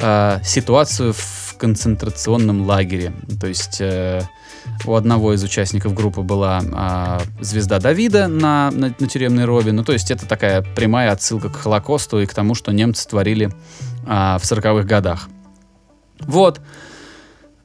[0.00, 3.12] э, ситуацию в концентрационном лагере.
[3.40, 4.22] То есть э,
[4.85, 9.72] у одного из участников группы была э, звезда Давида на, на, на тюремной робе.
[9.72, 13.46] Ну, то есть это такая прямая отсылка к Холокосту и к тому, что немцы творили
[13.46, 13.50] э,
[14.07, 15.28] в 40-х годах.
[16.20, 16.59] Вот.
[16.59, 16.62] Uh,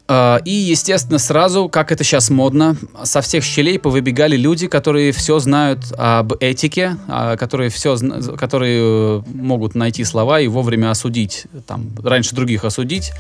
[0.10, 5.93] и, естественно, сразу, как это сейчас модно, со всех щелей повыбегали люди, которые все знают
[5.98, 7.95] об этике, uh, которые, все,
[8.36, 13.12] которые могут найти слова и вовремя осудить, там, раньше других осудить,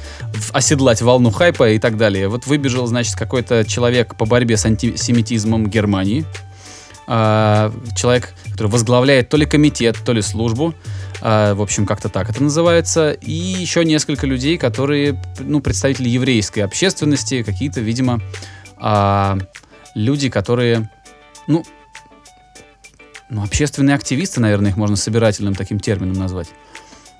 [0.51, 2.27] оседлать волну хайпа и так далее.
[2.27, 6.25] Вот выбежал, значит, какой-то человек по борьбе с антисемитизмом Германии,
[7.07, 10.73] uh, человек, который возглавляет то ли комитет, то ли службу,
[11.21, 13.11] а, в общем, как-то так это называется.
[13.11, 18.21] И еще несколько людей, которые, ну, представители еврейской общественности, какие-то, видимо,
[18.77, 19.37] а,
[19.95, 20.89] люди, которые,
[21.47, 21.63] ну,
[23.29, 26.47] ну, общественные активисты, наверное, их можно собирательным таким термином назвать.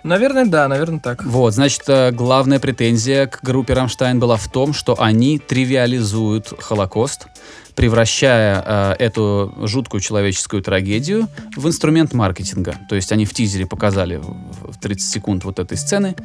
[0.04, 1.24] Наверное, да, наверное, так.
[1.26, 7.28] Вот, значит, э, главная претензия к группе Рамштайн была в том, что они тривиализуют Холокост,
[7.76, 12.76] превращая э, эту жуткую человеческую трагедию в инструмент маркетинга.
[12.88, 16.16] То есть они в тизере показали в 30 секунд вот этой сцены,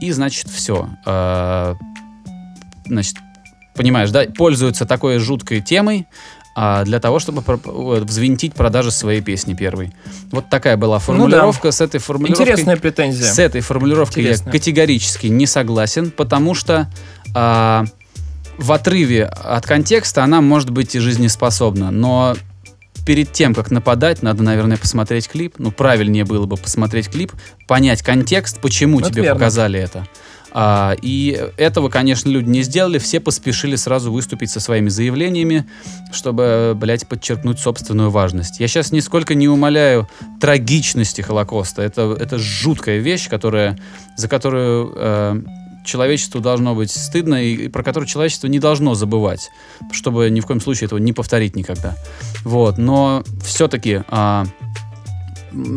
[0.00, 0.88] и, значит, все.
[1.06, 1.76] Э,
[2.86, 3.16] значит,
[3.74, 6.08] понимаешь, да, пользуются такой жуткой темой,
[6.54, 9.92] а, для того, чтобы взвинтить продажи своей песни первой.
[10.30, 11.66] Вот такая была формулировка.
[11.66, 11.72] Ну, да.
[11.72, 12.44] С этой формулировкой...
[12.44, 13.32] Интересная претензия.
[13.32, 14.52] С этой формулировкой Интересная.
[14.52, 16.90] я категорически не согласен, потому что
[17.34, 17.84] а,
[18.58, 22.36] в отрыве от контекста она может быть и жизнеспособна, но
[23.04, 25.54] перед тем, как нападать, надо, наверное, посмотреть клип.
[25.58, 27.32] Ну, правильнее было бы посмотреть клип,
[27.66, 29.38] понять контекст, почему ну, тебе верно.
[29.38, 30.06] показали это.
[30.54, 32.98] А, и этого, конечно, люди не сделали.
[32.98, 35.66] Все поспешили сразу выступить со своими заявлениями,
[36.12, 38.60] чтобы, блядь, подчеркнуть собственную важность.
[38.60, 40.08] Я сейчас нисколько не умоляю
[40.40, 41.82] трагичности Холокоста.
[41.82, 43.78] Это, это жуткая вещь, которая,
[44.16, 45.42] за которую э,
[45.84, 49.50] человечеству должно быть стыдно и, про которое человечество не должно забывать,
[49.90, 51.96] чтобы ни в коем случае этого не повторить никогда.
[52.44, 54.44] Вот, но все-таки а,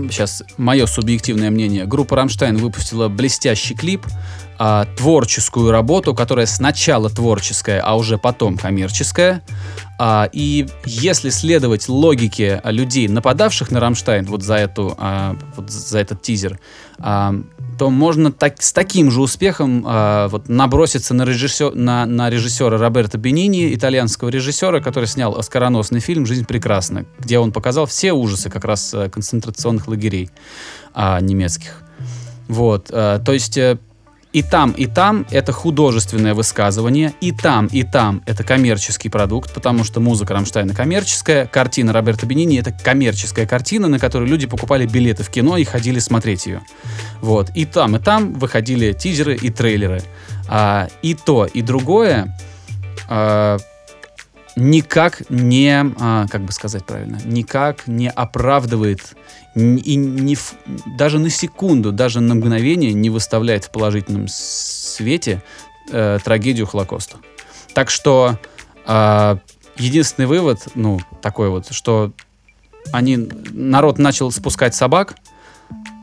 [0.10, 1.86] сейчас мое субъективное мнение.
[1.86, 4.06] Группа Рамштайн выпустила блестящий клип,
[4.58, 9.44] а, творческую работу, которая сначала творческая, а уже потом коммерческая.
[9.98, 16.00] А, и если следовать логике людей, нападавших на Рамштайн вот за эту, а, вот за
[16.00, 16.60] этот тизер,
[17.00, 17.36] а,
[17.78, 22.78] то можно так, с таким же успехом э, вот, наброситься на, режиссер, на, на режиссера
[22.78, 28.50] Роберто Бенини, итальянского режиссера, который снял оскароносный фильм «Жизнь прекрасна», где он показал все ужасы
[28.50, 30.30] как раз э, концентрационных лагерей
[30.94, 31.84] э, немецких.
[32.48, 33.78] Вот, э, то есть э,
[34.36, 39.86] и там, и там это художественное высказывание, и там, и там это коммерческий продукт, потому
[39.86, 45.24] что музыка Рамштайна коммерческая, картина Роберта Бенини это коммерческая картина, на которую люди покупали билеты
[45.24, 46.60] в кино и ходили смотреть ее.
[47.21, 47.50] Вот.
[47.56, 50.02] И там, и там выходили тизеры и трейлеры.
[50.50, 52.38] А, и то, и другое
[53.08, 53.58] а,
[54.56, 59.15] никак не, а, как бы сказать правильно, никак не оправдывает
[59.56, 60.38] и не
[60.98, 65.41] даже на секунду, даже на мгновение не выставляет в положительном свете
[65.91, 67.18] э, трагедию Холокоста.
[67.74, 68.38] Так что
[68.86, 69.38] э,
[69.78, 72.12] единственный вывод, ну, такой вот, что
[72.91, 73.18] они,
[73.52, 75.15] народ начал спускать собак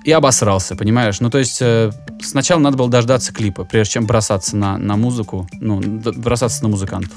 [0.05, 1.21] и обосрался, понимаешь?
[1.21, 1.91] Ну, то есть э,
[2.23, 7.17] сначала надо было дождаться клипа, прежде чем бросаться на, на музыку, ну, бросаться на музыкантов.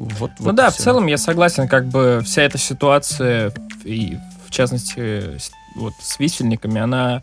[0.00, 0.80] Вот, ну вот да, все.
[0.80, 3.52] в целом я согласен, как бы вся эта ситуация
[3.84, 5.38] и в частности
[5.76, 7.22] вот с висельниками, она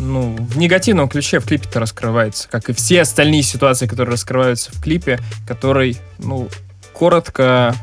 [0.00, 4.82] ну, в негативном ключе в клипе-то раскрывается, как и все остальные ситуации, которые раскрываются в
[4.82, 6.48] клипе, который, ну,
[6.92, 7.74] коротко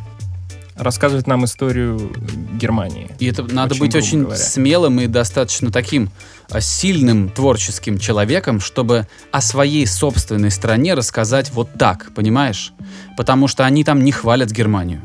[0.75, 2.11] рассказывает нам историю
[2.53, 3.11] Германии.
[3.19, 4.37] И это надо очень быть очень говоря.
[4.37, 6.09] смелым и достаточно таким
[6.59, 12.73] сильным творческим человеком, чтобы о своей собственной стране рассказать вот так, понимаешь?
[13.17, 15.01] Потому что они там не хвалят Германию.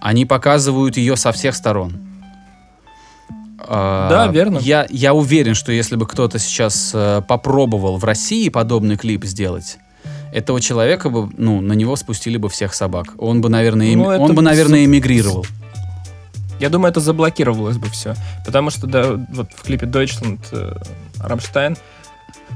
[0.00, 1.94] Они показывают ее со всех сторон.
[3.58, 4.58] А, Да, верно.
[4.58, 9.78] Я, я уверен, что если бы кто-то сейчас э, попробовал в России подобный клип сделать,
[10.32, 13.14] этого человека бы, ну, на него спустили бы всех собак.
[13.18, 15.46] Он бы, наверное, эми- Ну, он бы, наверное, эмигрировал.
[16.60, 18.14] Я думаю, это заблокировалось бы все.
[18.44, 20.76] Потому что, да, вот в клипе Deutschland э,
[21.20, 21.76] Рамштайн,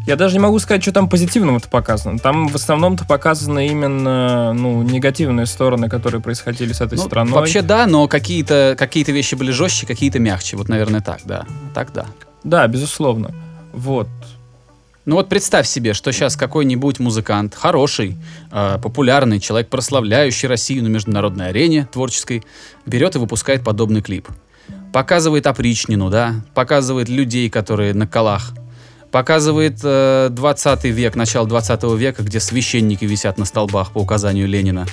[0.07, 2.19] я даже не могу сказать, что там позитивного-то показано.
[2.19, 7.33] Там в основном-то показаны именно, ну, негативные стороны, которые происходили с этой Ну, страной.
[7.35, 10.57] Вообще да, но какие-то какие вещи были жестче, какие-то мягче.
[10.57, 11.45] Вот, наверное, так, да.
[11.75, 12.07] Так, да.
[12.45, 13.33] Да, безусловно.
[13.73, 14.09] Вот.
[15.09, 18.19] Ну вот представь себе, что сейчас какой-нибудь музыкант, хороший,
[18.53, 22.43] э, популярный, человек, прославляющий Россию на международной арене творческой,
[22.85, 24.29] берет и выпускает подобный клип.
[24.93, 28.53] Показывает опричнину, да, показывает людей, которые на колах,
[29.11, 34.85] показывает э, 20 век, начало 20 века, где священники висят на столбах по указанию Ленина.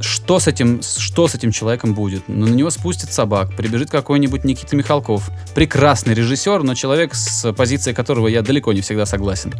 [0.00, 2.24] Что с этим, что с этим человеком будет?
[2.28, 5.30] Ну, на него спустят собак, прибежит какой-нибудь Никита Михалков.
[5.54, 9.54] Прекрасный режиссер, но человек, с позицией которого я далеко не всегда согласен.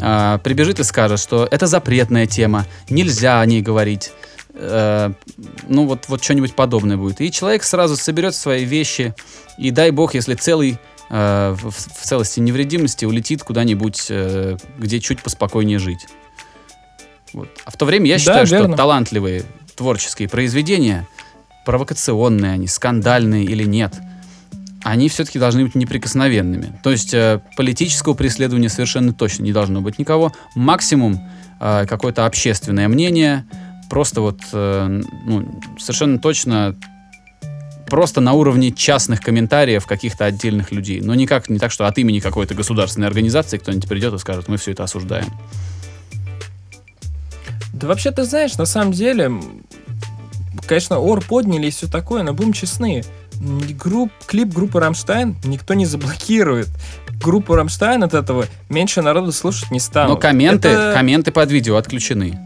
[0.00, 4.12] А, прибежит и скажет, что это запретная тема, нельзя о ней говорить.
[4.54, 5.12] Э,
[5.68, 7.20] ну, вот, вот что-нибудь подобное будет.
[7.20, 9.14] И человек сразу соберет свои вещи,
[9.56, 10.78] и дай бог, если целый
[11.10, 16.06] э, в, в целости невредимости улетит куда-нибудь, э, где чуть поспокойнее жить.
[17.32, 17.48] Вот.
[17.64, 18.76] А в то время я Да, считаю, что верно.
[18.76, 19.44] талантливые
[19.78, 21.06] творческие произведения,
[21.64, 23.94] провокационные они, скандальные или нет,
[24.82, 26.78] они все-таки должны быть неприкосновенными.
[26.82, 30.32] То есть э, политического преследования совершенно точно не должно быть никого.
[30.54, 31.20] Максимум
[31.60, 33.44] э, какое-то общественное мнение,
[33.88, 36.76] просто вот э, ну, совершенно точно
[37.86, 41.00] просто на уровне частных комментариев каких-то отдельных людей.
[41.00, 44.56] Но никак не так, что от имени какой-то государственной организации кто-нибудь придет и скажет, мы
[44.56, 45.32] все это осуждаем.
[47.72, 49.30] Да вообще, ты знаешь, на самом деле,
[50.66, 53.04] конечно, ор подняли и все такое, но будем честны,
[53.82, 56.68] групп, клип группы Рамштайн никто не заблокирует.
[57.22, 60.10] Группу Рамштайн от этого меньше народу слушать не станут.
[60.10, 62.38] Но комменты, Это, комменты под видео отключены.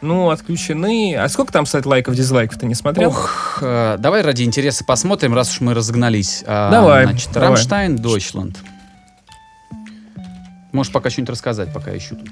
[0.00, 1.14] Ну, отключены.
[1.16, 3.10] А сколько там, кстати, лайков, дизлайков ты не смотрел?
[3.10, 6.42] Ох, э, давай ради интереса посмотрим, раз уж мы разогнались.
[6.44, 7.50] А, Давай, Значит, давай.
[7.50, 8.58] Рамштайн, Дойчланд.
[10.72, 12.30] Можешь пока что-нибудь рассказать, пока ищу тут.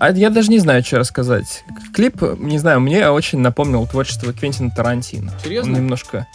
[0.00, 1.62] А я даже не знаю, что рассказать.
[1.92, 5.30] Клип, не знаю, мне очень напомнил творчество Квентина Тарантино.
[5.44, 5.74] Серьезно?
[5.74, 6.26] Он немножко...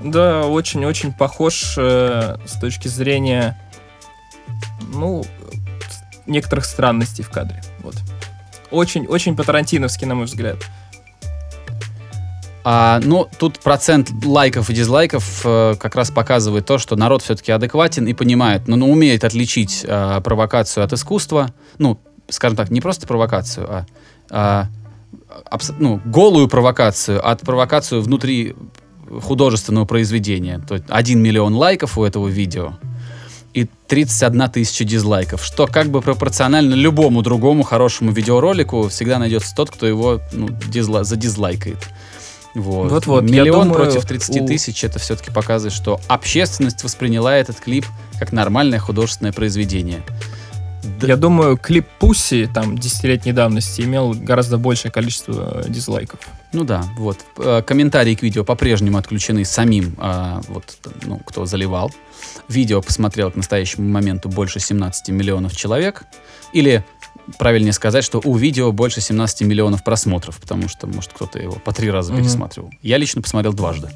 [0.00, 3.58] Да, очень-очень похож э, с точки зрения,
[4.94, 5.24] ну,
[6.26, 7.60] некоторых странностей в кадре.
[7.80, 7.96] Вот.
[8.70, 10.58] Очень-очень по-тарантиновски, на мой взгляд.
[12.62, 17.50] А, ну, тут процент лайков и дизлайков э, как раз показывает то, что народ все-таки
[17.50, 21.52] адекватен и понимает, но ну, умеет отличить э, провокацию от искусства.
[21.78, 23.86] Ну, скажем так, не просто провокацию, а,
[24.30, 24.66] а,
[25.50, 28.54] абс- ну, голую провокацию от провокацию внутри
[29.22, 30.60] художественного произведения.
[30.68, 32.74] То есть 1 миллион лайков у этого видео
[33.54, 39.70] и 31 тысяча дизлайков, что как бы пропорционально любому другому хорошему видеоролику всегда найдется тот,
[39.70, 41.88] кто его ну, дизла- задизлайкает.
[42.54, 42.90] Вот.
[42.90, 47.60] Вот-вот, я Миллион думаю, против 30 у- тысяч это все-таки показывает, что общественность восприняла этот
[47.60, 47.86] клип
[48.18, 50.02] как нормальное художественное произведение.
[51.00, 56.20] Д- Я думаю, клип Пусси, там, десятилетней давности, имел гораздо большее количество э, дизлайков.
[56.52, 57.18] Ну да, вот.
[57.38, 61.92] Э, Комментарии к видео по-прежнему отключены самим, а, вот, ну, кто заливал.
[62.48, 66.04] Видео посмотрел к настоящему моменту больше 17 миллионов человек.
[66.52, 66.84] Или,
[67.38, 71.72] правильнее сказать, что у видео больше 17 миллионов просмотров, потому что, может, кто-то его по
[71.72, 72.22] три раза Мгм.
[72.22, 72.70] пересматривал.
[72.82, 73.88] Я лично посмотрел дважды.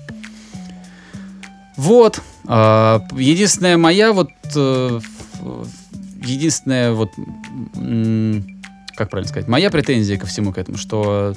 [1.77, 2.21] Вот.
[2.47, 4.29] а, единственная моя вот...
[6.25, 7.11] единственная вот...
[8.97, 9.49] как правильно сказать?
[9.49, 11.35] Моя претензия ко всему к этому, что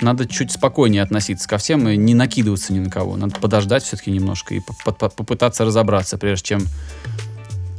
[0.00, 3.16] надо чуть спокойнее относиться ко всем и не накидываться ни на кого.
[3.16, 6.62] Надо подождать все-таки немножко и по- по- попытаться разобраться, прежде чем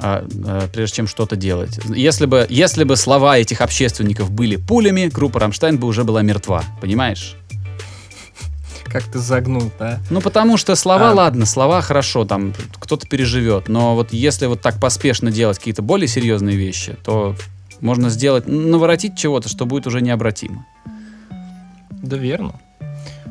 [0.01, 1.79] а, а, прежде чем что-то делать.
[1.93, 6.63] Если бы, если бы слова этих общественников были пулями, группа Рамштайн бы уже была мертва.
[6.81, 7.35] Понимаешь?
[8.91, 9.99] Как ты загнул, да?
[10.09, 11.13] Ну, потому что слова, А.
[11.13, 13.67] ладно, слова хорошо, там кто-то переживет.
[13.69, 17.35] Но вот если вот так поспешно делать какие-то более серьезные вещи, то
[17.81, 20.65] можно сделать, наворотить чего-то, что будет уже необратимо.
[21.91, 22.59] Да верно.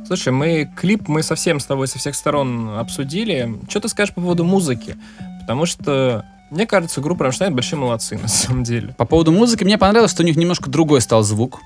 [0.06, 3.54] Слушай, мы клип мы совсем с тобой со всех сторон обсудили.
[3.68, 4.96] Что ты скажешь по поводу музыки?
[5.40, 8.94] Потому что, мне кажется, группа Рамштайн большие молодцы, на самом деле.
[8.96, 11.60] По поводу музыки, мне понравилось, что у них немножко другой стал звук.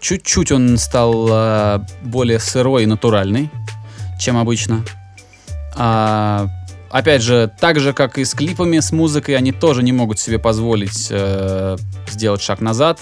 [0.00, 3.50] Чуть-чуть он стал а, более сырой и натуральный,
[4.18, 4.84] чем обычно.
[5.74, 6.48] А,
[6.90, 10.38] опять же, так же, как и с клипами, с музыкой, они тоже не могут себе
[10.38, 11.76] позволить э,
[12.08, 13.00] сделать шаг назад.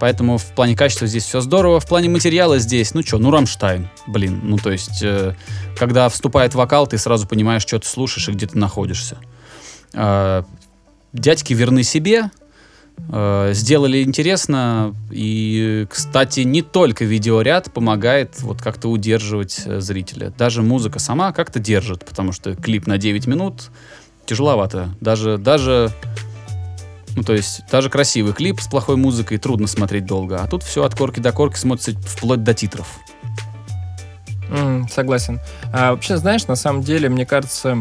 [0.00, 1.80] Поэтому в плане качества здесь все здорово.
[1.80, 4.40] В плане материала здесь, ну что, ну Рамштайн, блин.
[4.42, 5.34] Ну то есть, э,
[5.76, 9.18] когда вступает вокал, ты сразу понимаешь, что ты слушаешь и где ты находишься.
[9.94, 10.42] Э,
[11.12, 12.45] дядьки верны себе, э,
[13.08, 14.94] сделали интересно.
[15.10, 20.32] И, кстати, не только видеоряд помогает вот как-то удерживать э, зрителя.
[20.36, 23.70] Даже музыка сама как-то держит, потому что клип на 9 минут
[24.26, 24.90] тяжеловато.
[25.00, 25.92] Даже, даже
[27.16, 30.42] ну, то есть, даже красивый клип с плохой музыкой трудно смотреть долго.
[30.42, 32.98] А тут все от корки до корки смотрится вплоть до титров.
[34.50, 35.40] М, согласен.
[35.72, 37.78] А вообще, знаешь, на самом деле, мне кажется,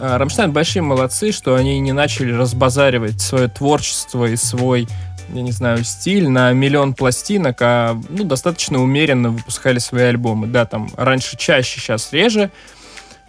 [0.00, 4.88] Рамштайн большие молодцы, что они не начали разбазаривать свое творчество и свой,
[5.32, 10.46] я не знаю, стиль на миллион пластинок, а ну, достаточно умеренно выпускали свои альбомы.
[10.46, 12.50] Да, там раньше чаще, сейчас реже.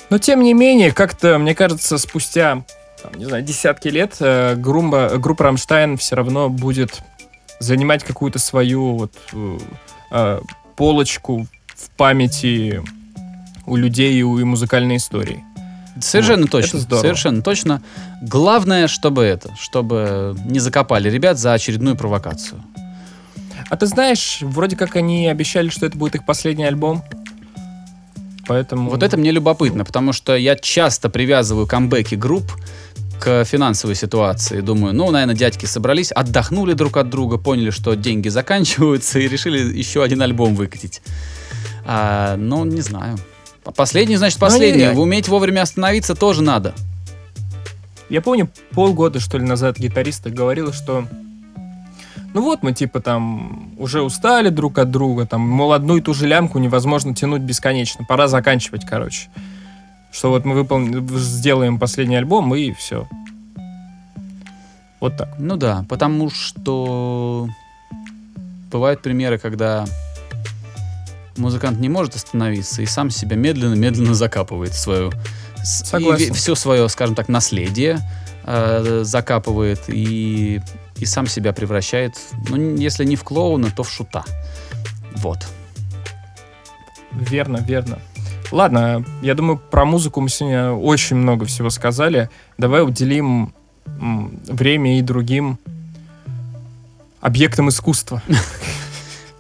[0.10, 2.64] Но тем не менее, как-то, мне кажется, спустя,
[3.02, 7.02] там, не знаю, десятки лет э, группа, группа Рамштайн все равно будет
[7.60, 9.58] занимать какую-то свою вот э,
[10.12, 10.42] э,
[10.76, 12.82] полочку в памяти
[13.66, 15.44] у людей и у музыкальной истории.
[16.02, 16.78] Совершенно Вот, точно.
[16.78, 17.02] это здорово.
[17.02, 17.82] Совершенно точно.
[18.22, 22.64] Главное, чтобы это, чтобы не закопали ребят за очередную провокацию.
[23.70, 27.04] А ты знаешь, вроде как они обещали, что это будет их последний альбом.
[28.48, 28.90] Поэтому...
[28.90, 32.46] Вот это мне любопытно, потому что я часто привязываю камбэки групп
[33.20, 34.62] к финансовой ситуации.
[34.62, 39.78] Думаю, ну, наверное, дядьки собрались, отдохнули друг от друга, поняли, что деньги заканчиваются и решили
[39.78, 41.02] еще один альбом выкатить.
[41.86, 43.18] А, ну, не знаю.
[43.76, 44.84] Последний, значит, последний.
[44.88, 46.74] не- Вы уметь вовремя остановиться тоже надо.
[48.10, 51.06] Я помню, полгода, что ли, назад гитариста говорил, что
[52.34, 56.14] ну вот мы типа там уже устали друг от друга, там, мол, одну и ту
[56.14, 59.30] же лямку невозможно тянуть бесконечно, пора заканчивать, короче.
[60.12, 63.08] Что вот мы выполним, сделаем последний альбом и все.
[65.00, 65.30] Вот так.
[65.38, 67.48] Ну да, потому что
[68.72, 69.86] бывают примеры, когда
[71.38, 75.12] музыкант не может остановиться и сам себя медленно-медленно закапывает свою
[75.64, 76.34] Согласен.
[76.34, 78.00] все свое, скажем так, наследие
[78.44, 80.62] э, закапывает и
[81.00, 82.16] и сам себя превращает,
[82.50, 84.24] ну если не в клоуна, то в шута.
[85.16, 85.48] Вот.
[87.12, 88.00] Верно, верно.
[88.52, 92.30] Ладно, я думаю, про музыку мы сегодня очень много всего сказали.
[92.58, 93.54] Давай уделим
[93.86, 95.58] время и другим
[97.20, 98.22] объектам искусства.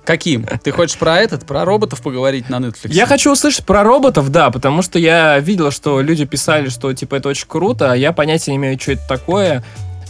[0.08, 0.45] Каким?
[0.64, 2.93] Ты хочешь про этот, про роботов поговорить на Netflix?
[2.93, 7.16] Я хочу услышать про роботов, да, потому что я видел, что люди писали, что типа
[7.16, 9.66] это очень круто, а я понятия не имею, что это такое,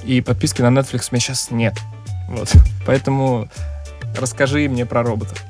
[0.06, 1.74] и подписки на Netflix у меня сейчас нет.
[2.30, 2.54] Вот.
[2.86, 3.50] Поэтому
[4.20, 5.44] расскажи мне про роботов.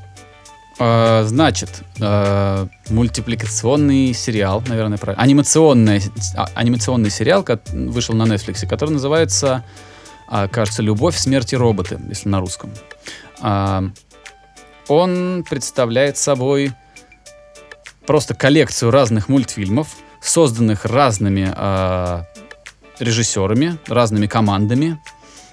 [0.80, 5.22] А, Значит, э, мультипликационный сериал, наверное, правильно.
[5.22, 6.02] Анимационный,
[6.38, 9.66] а, анимационный сериал ко- вышел на Netflix, который называется,
[10.30, 12.72] а, кажется, «Любовь, смерть и роботы», если на русском.
[14.88, 16.72] Он представляет собой
[18.06, 19.90] просто коллекцию разных мультфильмов,
[20.22, 22.26] созданных разными а,
[23.00, 25.00] режиссерами, разными командами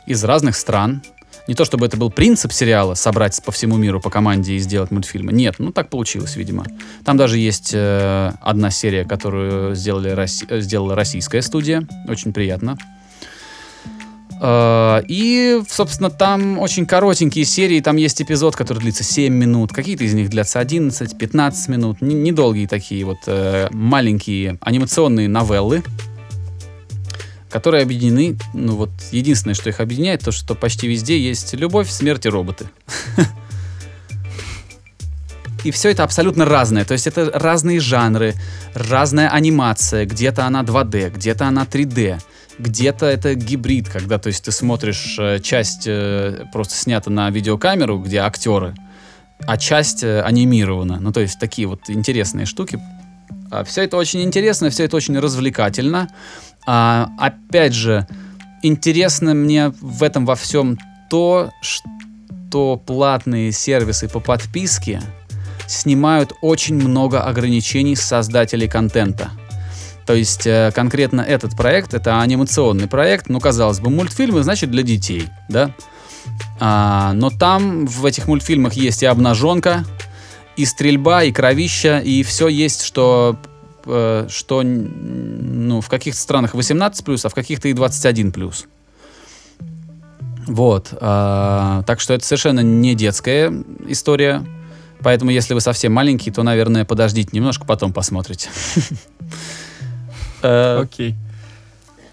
[0.07, 1.03] из разных стран.
[1.47, 4.91] Не то чтобы это был принцип сериала собрать по всему миру по команде и сделать
[4.91, 5.33] мультфильмы.
[5.33, 6.65] Нет, ну так получилось, видимо.
[7.05, 11.87] Там даже есть э, одна серия, которую сделали, э, сделала российская студия.
[12.09, 12.79] Очень приятно.
[14.41, 17.81] Э, И, собственно, там очень коротенькие серии.
[17.81, 19.73] Там есть эпизод, который длится 7 минут.
[19.73, 22.03] Какие-то из них длятся 11-15 минут.
[22.03, 25.83] Н- Недолгие такие вот э, маленькие анимационные новеллы
[27.51, 32.27] которые объединены, ну вот единственное, что их объединяет, то, что почти везде есть любовь, смерть
[32.27, 32.67] и роботы.
[35.63, 36.85] И все это абсолютно разное.
[36.85, 38.35] То есть это разные жанры,
[38.75, 40.05] разная анимация.
[40.05, 42.21] Где-то она 2D, где-то она 3D.
[42.59, 47.99] Где-то это гибрид, когда то есть ты смотришь э, часть э, просто снята на видеокамеру,
[47.99, 48.75] где актеры,
[49.47, 51.01] а часть э, анимирована.
[51.01, 52.79] Ну, то есть такие вот интересные штуки.
[53.67, 56.09] все это очень интересно, все это очень развлекательно.
[56.67, 58.07] А, опять же,
[58.63, 60.79] интересно мне в этом во всем
[61.11, 65.03] то, что платные сервисы по подписке
[65.67, 69.31] снимают очень много ограничений с создателей контента.
[70.07, 74.83] То есть э, конкретно этот проект это анимационный проект, ну казалось бы мультфильмы значит для
[74.83, 75.71] детей, да?
[76.61, 79.85] А, но там в этих мультфильмах есть и обнаженка,
[80.57, 83.39] и стрельба, и кровища, и все есть, что
[83.87, 88.55] э, что ну, в каких-то странах 18+, а в каких-то и 21+.
[90.47, 90.89] Вот.
[91.01, 93.53] а, так что это совершенно не детская
[93.89, 94.45] история.
[95.01, 98.49] Поэтому, если вы совсем маленький, то, наверное, подождите немножко, потом посмотрите.
[100.45, 101.15] Э, Окей.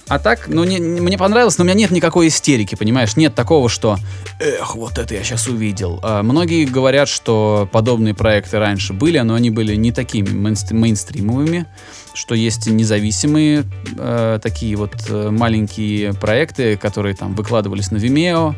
[0.08, 3.16] А так, ну, не- не- мне понравилось, но у меня нет никакой истерики, понимаешь?
[3.16, 3.98] Нет такого, что
[4.42, 6.02] «Эх, вот это я сейчас увидел».
[6.04, 11.66] А, многие говорят, что подобные проекты раньше были, но они были не такими мейнст- мейнстримовыми,
[12.14, 13.64] что есть независимые
[13.98, 18.54] э, такие вот э, маленькие проекты, которые там выкладывались на Vimeo,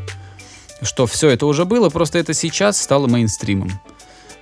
[0.82, 3.70] что все это уже было, просто это сейчас стало мейнстримом.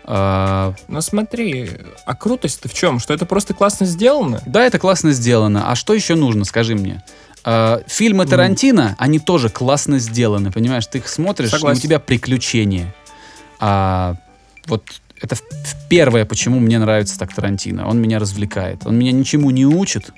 [0.03, 1.69] А, Но смотри,
[2.05, 2.99] а крутость-то в чем?
[2.99, 4.41] Что это просто классно сделано?
[4.45, 5.69] Да, это классно сделано.
[5.71, 7.03] А что еще нужно, скажи мне?
[7.43, 8.25] А, фильмы.
[8.25, 10.85] Тарантино, они тоже классно сделаны, понимаешь?
[10.87, 11.81] Ты их смотришь, и у Согласен.
[11.81, 12.93] тебя приключения.
[13.59, 14.15] А,
[14.67, 14.83] вот
[15.21, 15.35] это
[15.89, 17.87] первое, почему мне нравится так Тарантино.
[17.87, 18.85] Он меня развлекает.
[18.85, 20.11] Он меня ничему не учит.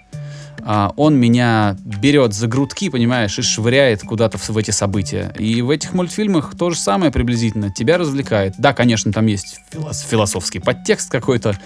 [0.61, 5.33] А, он меня берет за грудки, понимаешь, и швыряет куда-то в, эти события.
[5.37, 7.71] И в этих мультфильмах то же самое приблизительно.
[7.71, 8.55] Тебя развлекает.
[8.57, 11.57] Да, конечно, там есть филос- философский подтекст какой-то,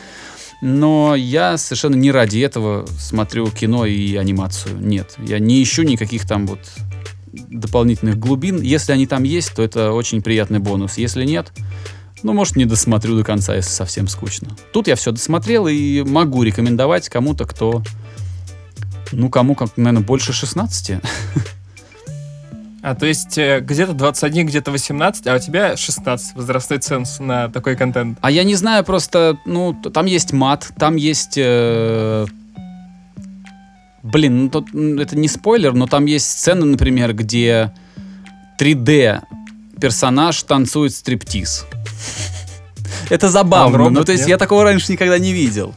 [0.62, 4.78] но я совершенно не ради этого смотрю кино и анимацию.
[4.80, 6.60] Нет, я не ищу никаких там вот
[7.32, 8.62] дополнительных глубин.
[8.62, 10.98] Если они там есть, то это очень приятный бонус.
[10.98, 11.52] Если нет,
[12.24, 14.50] ну, может, не досмотрю до конца, если совсем скучно.
[14.74, 17.84] Тут я все досмотрел и могу рекомендовать кому-то, кто...
[19.12, 21.02] Ну, кому, как, наверное, больше 16.
[22.84, 27.50] А то есть э, где-то 21, где-то 18, а у тебя 16 возрастной ценз на
[27.50, 28.18] такой контент.
[28.22, 31.34] А я не знаю, просто, ну, там есть мат, там есть...
[31.38, 32.26] э,
[34.04, 37.74] Блин, ну, тут, это не спойлер, но там есть сцена, например, где
[38.58, 39.22] 3D
[39.82, 41.66] персонаж танцует стриптиз.
[43.10, 43.78] Это А, забавно.
[43.78, 44.30] робот, Ну, то есть нет?
[44.30, 45.76] я такого раньше никогда не видел.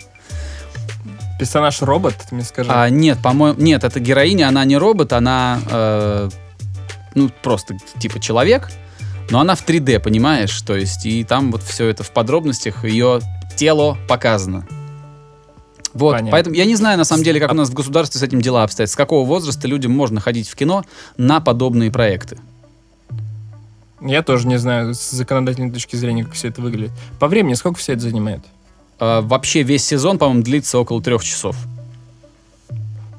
[1.41, 2.71] Персонаж робот, ты мне скажи.
[2.71, 6.29] А, нет, по-моему, нет, это героиня, она не робот, она, э,
[7.15, 8.71] ну, просто типа человек,
[9.31, 10.61] но она в 3D, понимаешь?
[10.61, 13.21] То есть, и там вот все это в подробностях, ее
[13.57, 14.67] тело показано.
[15.95, 16.31] Вот, Понятно.
[16.31, 18.43] поэтому я не знаю, на самом деле, как А- у нас в государстве с этим
[18.43, 18.91] дела обстоят.
[18.91, 20.85] С какого возраста людям можно ходить в кино
[21.17, 22.39] на подобные проекты?
[24.03, 26.93] Я тоже не знаю с законодательной точки зрения, как все это выглядит.
[27.19, 28.45] По времени сколько все это занимает?
[29.01, 31.57] Э, вообще весь сезон, по-моему, длится около трех часов.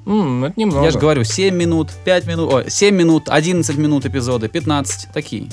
[0.05, 0.83] Ну это немного.
[0.85, 5.49] Я же говорю, 7 минут, 5 минут, ой, 7 минут, 11 минут эпизоды, 15, такие.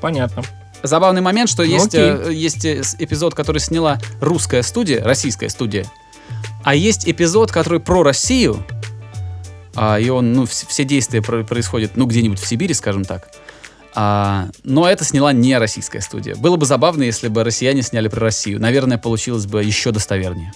[0.00, 0.42] Понятно.
[0.82, 5.86] Забавный момент, что Ну, есть, э, есть э, эпизод, который сняла русская студия, российская студия,
[6.62, 8.62] а есть эпизод, который про Россию,
[9.74, 13.30] а, и он, ну, вс- все действия про- происходят, ну, где-нибудь в Сибири, скажем так.
[13.94, 16.34] А, но это сняла не российская студия.
[16.34, 18.60] Было бы забавно, если бы россияне сняли про Россию.
[18.60, 20.52] Наверное, получилось бы еще достовернее.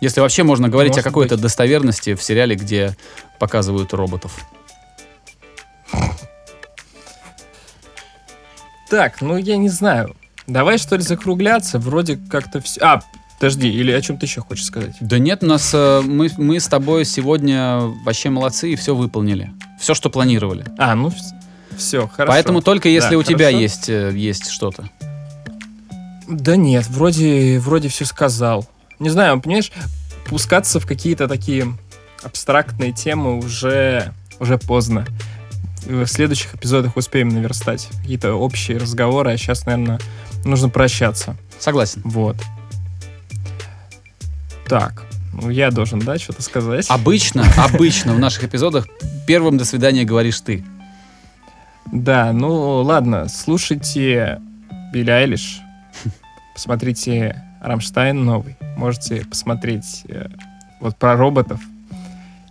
[0.00, 1.42] Если вообще можно говорить Может о какой-то быть.
[1.42, 2.96] достоверности в сериале, где
[3.38, 4.32] показывают роботов.
[8.90, 10.14] Так, ну я не знаю.
[10.46, 11.78] Давай что ли закругляться?
[11.78, 12.80] Вроде как-то все.
[12.80, 13.00] А,
[13.38, 14.96] подожди, или о чем ты еще хочешь сказать?
[15.00, 19.52] Да нет, у нас э, мы, мы с тобой сегодня вообще молодцы и все выполнили.
[19.78, 20.64] Все, что планировали.
[20.78, 21.12] А, ну
[21.78, 22.32] все, хорошо.
[22.32, 23.58] Поэтому только если Да, у тебя хорошо.
[23.60, 24.88] есть, э, есть что-то.
[26.28, 28.66] Да нет, вроде, вроде все сказал.
[28.98, 29.72] Не знаю, понимаешь,
[30.26, 31.66] пускаться в какие-то такие
[32.22, 35.06] абстрактные темы уже, уже поздно.
[35.86, 40.00] В следующих эпизодах успеем наверстать какие-то общие разговоры, а сейчас, наверное,
[40.44, 41.36] нужно прощаться.
[41.58, 42.02] Согласен.
[42.04, 42.36] Вот.
[44.68, 46.86] Так, ну я должен, да, что-то сказать?
[46.90, 48.86] Обычно, обычно в наших эпизодах
[49.26, 50.62] первым до свидания говоришь ты.
[51.92, 54.40] Да, ну ладно, слушайте
[54.92, 55.60] Билли Айлиш,
[56.54, 60.28] посмотрите Рамштайн новый, можете посмотреть э,
[60.80, 61.60] вот про роботов,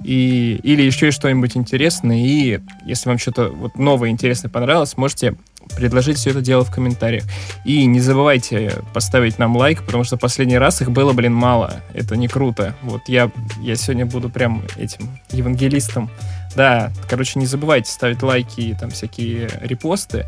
[0.04, 5.36] и, или еще и что-нибудь интересное, и если вам что-то вот новое интересное понравилось, можете
[5.76, 7.24] предложить все это дело в комментариях.
[7.66, 11.76] И не забывайте поставить нам лайк, потому что последний раз их было, блин, мало.
[11.94, 12.74] Это не круто.
[12.82, 16.10] Вот я, я сегодня буду прям этим евангелистом.
[16.56, 20.26] Да, короче, не забывайте ставить лайки и там всякие репосты.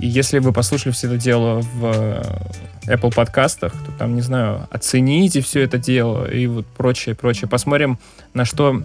[0.00, 4.66] И если вы послушали все это дело в э, Apple подкастах, то там, не знаю,
[4.70, 7.48] оцените все это дело и вот прочее, прочее.
[7.48, 7.98] Посмотрим,
[8.32, 8.82] на что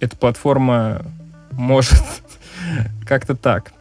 [0.00, 1.02] эта платформа
[1.52, 2.02] может.
[3.06, 3.72] Как-то так.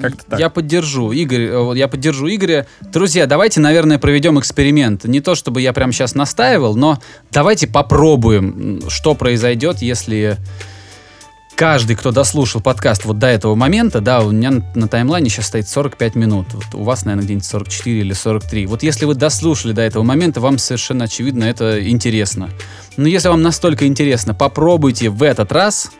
[0.00, 0.40] Как-то так.
[0.40, 2.66] Я поддержу Игорь, э, я поддержу Игоря.
[2.92, 5.04] Друзья, давайте, наверное, проведем эксперимент.
[5.04, 7.00] Не то, чтобы я прямо сейчас настаивал, но
[7.32, 10.36] давайте попробуем, что произойдет, если
[11.58, 15.68] каждый, кто дослушал подкаст вот до этого момента, да, у меня на, таймлайне сейчас стоит
[15.68, 18.66] 45 минут, вот у вас, наверное, где-нибудь 44 или 43.
[18.66, 22.48] Вот если вы дослушали до этого момента, вам совершенно очевидно это интересно.
[22.96, 25.90] Но если вам настолько интересно, попробуйте в этот раз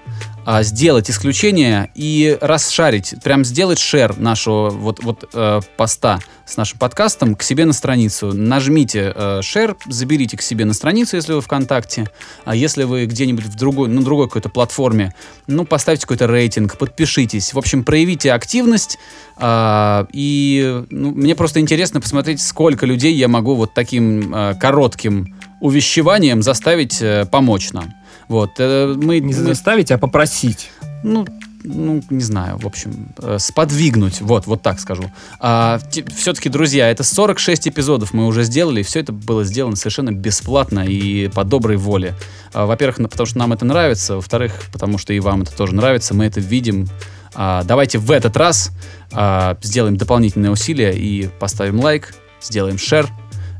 [0.50, 6.78] а, сделать исключение и расшарить, прям сделать шер нашего вот, вот э, поста с нашим
[6.78, 8.32] подкастом к себе на страницу.
[8.32, 9.42] Нажмите э,
[9.88, 12.08] заберите к себе на страницу, если вы ВКонтакте.
[12.46, 15.14] А если вы где-нибудь в другой, на другой какой-то платформе,
[15.46, 17.52] ну, поставьте какой-то рейтинг, подпишитесь.
[17.52, 18.98] В общем, проявите активность.
[19.36, 25.36] Э, и ну, мне просто интересно посмотреть, сколько людей я могу вот таким э, коротким
[25.60, 27.97] увещеванием заставить э, помочь нам.
[28.28, 30.70] Вот, э, мы, Не заставить, а попросить.
[31.02, 31.26] ну,
[31.64, 35.10] ну, не знаю, в общем, э, сподвигнуть, вот, вот так скажу.
[35.40, 35.80] А,
[36.16, 40.80] все-таки, друзья, это 46 эпизодов мы уже сделали, и все это было сделано совершенно бесплатно
[40.80, 42.14] и по доброй воле.
[42.52, 46.14] А, во-первых, потому что нам это нравится, во-вторых, потому что и вам это тоже нравится,
[46.14, 46.88] мы это видим.
[47.34, 48.70] А, давайте в этот раз
[49.12, 53.08] а, сделаем дополнительные усилия и поставим лайк, сделаем шер,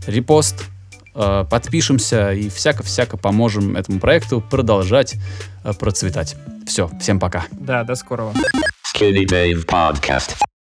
[0.06, 0.64] репост,
[1.44, 5.16] подпишемся и всяко-всяко поможем этому проекту продолжать
[5.64, 6.36] э, процветать.
[6.66, 7.44] Все, всем пока.
[7.52, 8.32] Да, до скорого.
[8.94, 10.48] Skinny Dave Podcast.